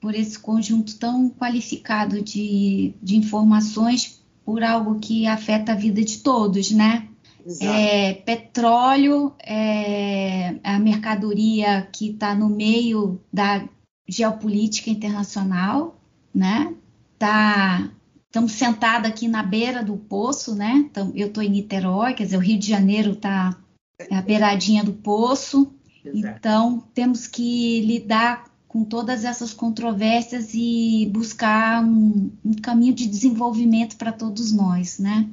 por 0.00 0.14
esse 0.14 0.38
conjunto 0.38 0.96
tão 0.98 1.30
qualificado 1.30 2.22
de, 2.22 2.94
de 3.02 3.16
informações 3.16 4.22
por 4.44 4.62
algo 4.62 5.00
que 5.00 5.26
afeta 5.26 5.72
a 5.72 5.74
vida 5.74 6.04
de 6.04 6.18
todos, 6.18 6.70
né? 6.70 7.08
É, 7.60 8.12
petróleo 8.12 9.32
é 9.40 10.56
a 10.62 10.78
mercadoria 10.78 11.88
que 11.92 12.10
está 12.10 12.34
no 12.34 12.48
meio 12.48 13.20
da 13.32 13.66
geopolítica 14.06 14.90
internacional, 14.90 15.98
né? 16.34 16.74
Tá, 17.18 17.90
estamos 18.28 18.52
sentados 18.52 19.08
aqui 19.08 19.28
na 19.28 19.42
beira 19.42 19.82
do 19.82 19.96
poço, 19.96 20.54
né? 20.54 20.90
Eu 21.14 21.28
estou 21.28 21.42
em 21.42 21.50
Niterói, 21.50 22.14
quer 22.14 22.24
dizer, 22.24 22.36
o 22.36 22.40
Rio 22.40 22.58
de 22.58 22.68
Janeiro 22.68 23.12
está 23.12 23.56
à 24.10 24.22
beiradinha 24.22 24.84
do 24.84 24.92
poço. 24.92 25.72
Exato. 26.04 26.36
Então, 26.38 26.80
temos 26.94 27.26
que 27.26 27.80
lidar 27.80 28.44
com 28.68 28.84
todas 28.84 29.24
essas 29.24 29.52
controvérsias 29.54 30.50
e 30.52 31.08
buscar 31.12 31.82
um, 31.82 32.30
um 32.44 32.54
caminho 32.54 32.92
de 32.92 33.06
desenvolvimento 33.06 33.96
para 33.96 34.12
todos 34.12 34.52
nós, 34.52 34.98
né? 34.98 35.28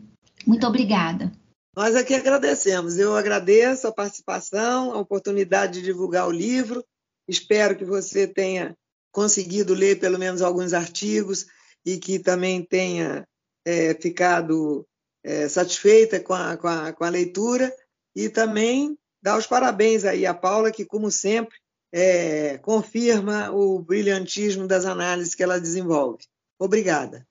Muito 0.46 0.66
obrigada. 0.66 1.32
Nós 1.76 1.96
aqui 1.96 2.14
agradecemos. 2.14 2.98
Eu 2.98 3.16
agradeço 3.16 3.88
a 3.88 3.92
participação, 3.92 4.94
a 4.94 5.00
oportunidade 5.00 5.74
de 5.74 5.82
divulgar 5.82 6.28
o 6.28 6.32
livro. 6.32 6.86
Espero 7.28 7.76
que 7.76 7.84
você 7.84 8.28
tenha 8.28 8.76
conseguido 9.12 9.74
ler 9.74 10.00
pelo 10.00 10.20
menos 10.20 10.42
alguns 10.42 10.74
artigos 10.74 11.46
e 11.86 11.98
que 11.98 12.20
também 12.20 12.64
tenha 12.64 13.28
é, 13.66 13.94
ficado 13.96 14.86
é, 15.24 15.48
satisfeita 15.48 16.20
com 16.20 16.34
a, 16.34 16.58
com, 16.58 16.68
a, 16.68 16.94
com 16.94 17.04
a, 17.04 17.10
leitura. 17.10 17.74
E 18.16 18.30
também 18.30 18.98
dar 19.22 19.38
os 19.38 19.48
parabéns 19.48 20.06
aí 20.06 20.26
à 20.26 20.34
Paula, 20.34 20.72
que, 20.72 20.86
como 20.86 21.10
sempre, 21.10 21.56
é, 21.92 22.58
confirma 22.60 23.52
o 23.52 23.80
brilhantismo 23.80 24.68
das 24.68 24.86
análises 24.86 25.36
que 25.36 25.44
ela 25.44 25.60
desenvolve. 25.60 26.24
Obrigada. 26.60 27.26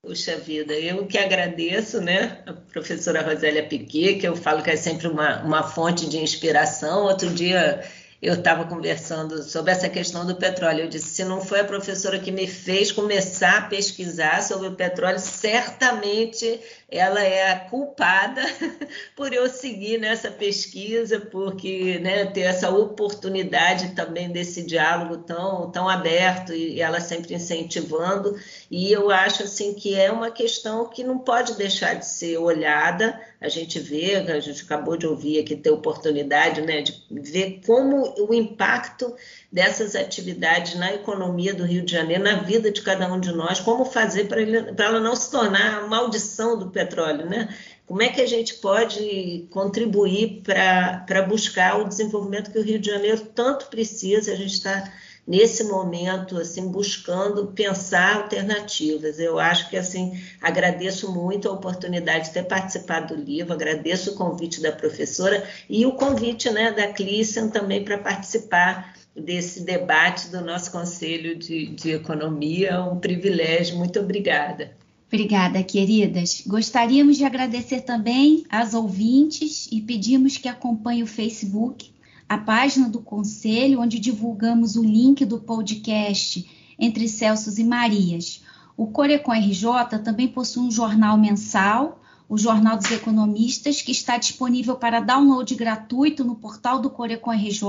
Puxa 0.00 0.36
vida, 0.38 0.72
eu 0.72 1.06
que 1.06 1.18
agradeço, 1.18 2.00
né, 2.00 2.42
a 2.46 2.52
professora 2.52 3.20
Rosélia 3.20 3.68
Piquet, 3.68 4.20
que 4.20 4.28
eu 4.28 4.36
falo 4.36 4.62
que 4.62 4.70
é 4.70 4.76
sempre 4.76 5.08
uma, 5.08 5.42
uma 5.42 5.62
fonte 5.64 6.08
de 6.08 6.18
inspiração. 6.18 7.02
Outro 7.02 7.28
dia 7.28 7.82
eu 8.20 8.34
estava 8.34 8.64
conversando 8.64 9.42
sobre 9.44 9.70
essa 9.70 9.88
questão 9.88 10.26
do 10.26 10.34
petróleo. 10.34 10.80
Eu 10.80 10.88
disse: 10.88 11.08
se 11.08 11.24
não 11.24 11.40
foi 11.40 11.60
a 11.60 11.64
professora 11.64 12.18
que 12.18 12.32
me 12.32 12.48
fez 12.48 12.90
começar 12.90 13.58
a 13.58 13.62
pesquisar 13.62 14.42
sobre 14.42 14.66
o 14.66 14.74
petróleo, 14.74 15.20
certamente 15.20 16.60
ela 16.90 17.22
é 17.22 17.52
a 17.52 17.60
culpada 17.60 18.42
por 19.14 19.32
eu 19.32 19.48
seguir 19.48 19.98
nessa 19.98 20.30
pesquisa, 20.30 21.20
porque 21.20 22.00
né, 22.00 22.26
ter 22.26 22.40
essa 22.40 22.70
oportunidade 22.70 23.90
também 23.90 24.32
desse 24.32 24.62
diálogo 24.64 25.18
tão, 25.18 25.70
tão 25.70 25.88
aberto 25.88 26.52
e 26.52 26.80
ela 26.80 26.98
sempre 26.98 27.34
incentivando. 27.34 28.36
E 28.68 28.90
eu 28.90 29.10
acho 29.10 29.44
assim 29.44 29.74
que 29.74 29.94
é 29.94 30.10
uma 30.10 30.30
questão 30.30 30.88
que 30.88 31.04
não 31.04 31.18
pode 31.18 31.54
deixar 31.54 31.94
de 31.94 32.06
ser 32.06 32.36
olhada. 32.38 33.20
A 33.40 33.48
gente 33.48 33.78
vê, 33.78 34.16
a 34.16 34.40
gente 34.40 34.62
acabou 34.62 34.96
de 34.96 35.06
ouvir 35.06 35.38
aqui 35.38 35.54
ter 35.54 35.70
oportunidade 35.70 36.60
né, 36.60 36.82
de 36.82 37.00
ver 37.08 37.60
como 37.64 38.14
o 38.18 38.34
impacto 38.34 39.14
dessas 39.50 39.94
atividades 39.94 40.74
na 40.74 40.92
economia 40.92 41.54
do 41.54 41.64
Rio 41.64 41.84
de 41.84 41.92
Janeiro, 41.92 42.24
na 42.24 42.42
vida 42.42 42.70
de 42.70 42.82
cada 42.82 43.12
um 43.12 43.20
de 43.20 43.30
nós, 43.30 43.60
como 43.60 43.84
fazer 43.84 44.26
para 44.26 44.42
ela 44.42 44.98
não 44.98 45.14
se 45.14 45.30
tornar 45.30 45.78
a 45.78 45.86
maldição 45.86 46.58
do 46.58 46.70
petróleo, 46.70 47.26
né? 47.26 47.48
Como 47.86 48.02
é 48.02 48.08
que 48.08 48.20
a 48.20 48.26
gente 48.26 48.54
pode 48.54 49.46
contribuir 49.50 50.42
para 50.42 51.22
buscar 51.22 51.80
o 51.80 51.88
desenvolvimento 51.88 52.50
que 52.50 52.58
o 52.58 52.62
Rio 52.62 52.78
de 52.78 52.90
Janeiro 52.90 53.20
tanto 53.34 53.66
precisa? 53.66 54.32
A 54.32 54.36
gente 54.36 54.52
está 54.52 54.92
nesse 55.28 55.64
momento 55.64 56.38
assim 56.38 56.68
buscando 56.68 57.48
pensar 57.48 58.16
alternativas. 58.16 59.20
Eu 59.20 59.38
acho 59.38 59.68
que 59.68 59.76
assim 59.76 60.18
agradeço 60.40 61.12
muito 61.12 61.48
a 61.48 61.52
oportunidade 61.52 62.28
de 62.28 62.32
ter 62.32 62.44
participado 62.44 63.14
do 63.14 63.22
livro, 63.22 63.52
agradeço 63.52 64.12
o 64.12 64.14
convite 64.14 64.62
da 64.62 64.72
professora 64.72 65.46
e 65.68 65.84
o 65.84 65.92
convite 65.92 66.48
né, 66.48 66.72
da 66.72 66.88
Clícia 66.88 67.46
também 67.48 67.84
para 67.84 67.98
participar 67.98 68.96
desse 69.14 69.62
debate 69.62 70.28
do 70.28 70.40
nosso 70.40 70.72
Conselho 70.72 71.36
de, 71.36 71.66
de 71.66 71.90
Economia. 71.90 72.80
Um 72.82 72.98
privilégio. 72.98 73.76
Muito 73.76 74.00
obrigada. 74.00 74.72
Obrigada, 75.08 75.62
queridas. 75.62 76.42
Gostaríamos 76.46 77.16
de 77.16 77.24
agradecer 77.24 77.80
também 77.80 78.44
às 78.48 78.74
ouvintes 78.74 79.66
e 79.72 79.80
pedimos 79.80 80.36
que 80.36 80.48
acompanhem 80.48 81.02
o 81.02 81.06
Facebook, 81.06 81.90
a 82.28 82.38
página 82.38 82.88
do 82.88 83.00
Conselho, 83.00 83.80
onde 83.80 83.98
divulgamos 83.98 84.76
o 84.76 84.82
link 84.82 85.24
do 85.24 85.38
podcast 85.38 86.48
Entre 86.78 87.08
Celsos 87.08 87.58
e 87.58 87.64
Marias. 87.64 88.42
O 88.76 88.88
Corecon 88.88 89.32
RJ 89.32 89.98
também 90.04 90.28
possui 90.28 90.64
um 90.64 90.70
jornal 90.70 91.16
mensal 91.16 91.98
o 92.28 92.36
Jornal 92.36 92.76
dos 92.76 92.90
Economistas, 92.90 93.80
que 93.80 93.90
está 93.90 94.18
disponível 94.18 94.76
para 94.76 95.00
download 95.00 95.54
gratuito 95.54 96.22
no 96.24 96.34
portal 96.34 96.78
do 96.78 96.90
Corecon 96.90 97.30
RJ, 97.30 97.62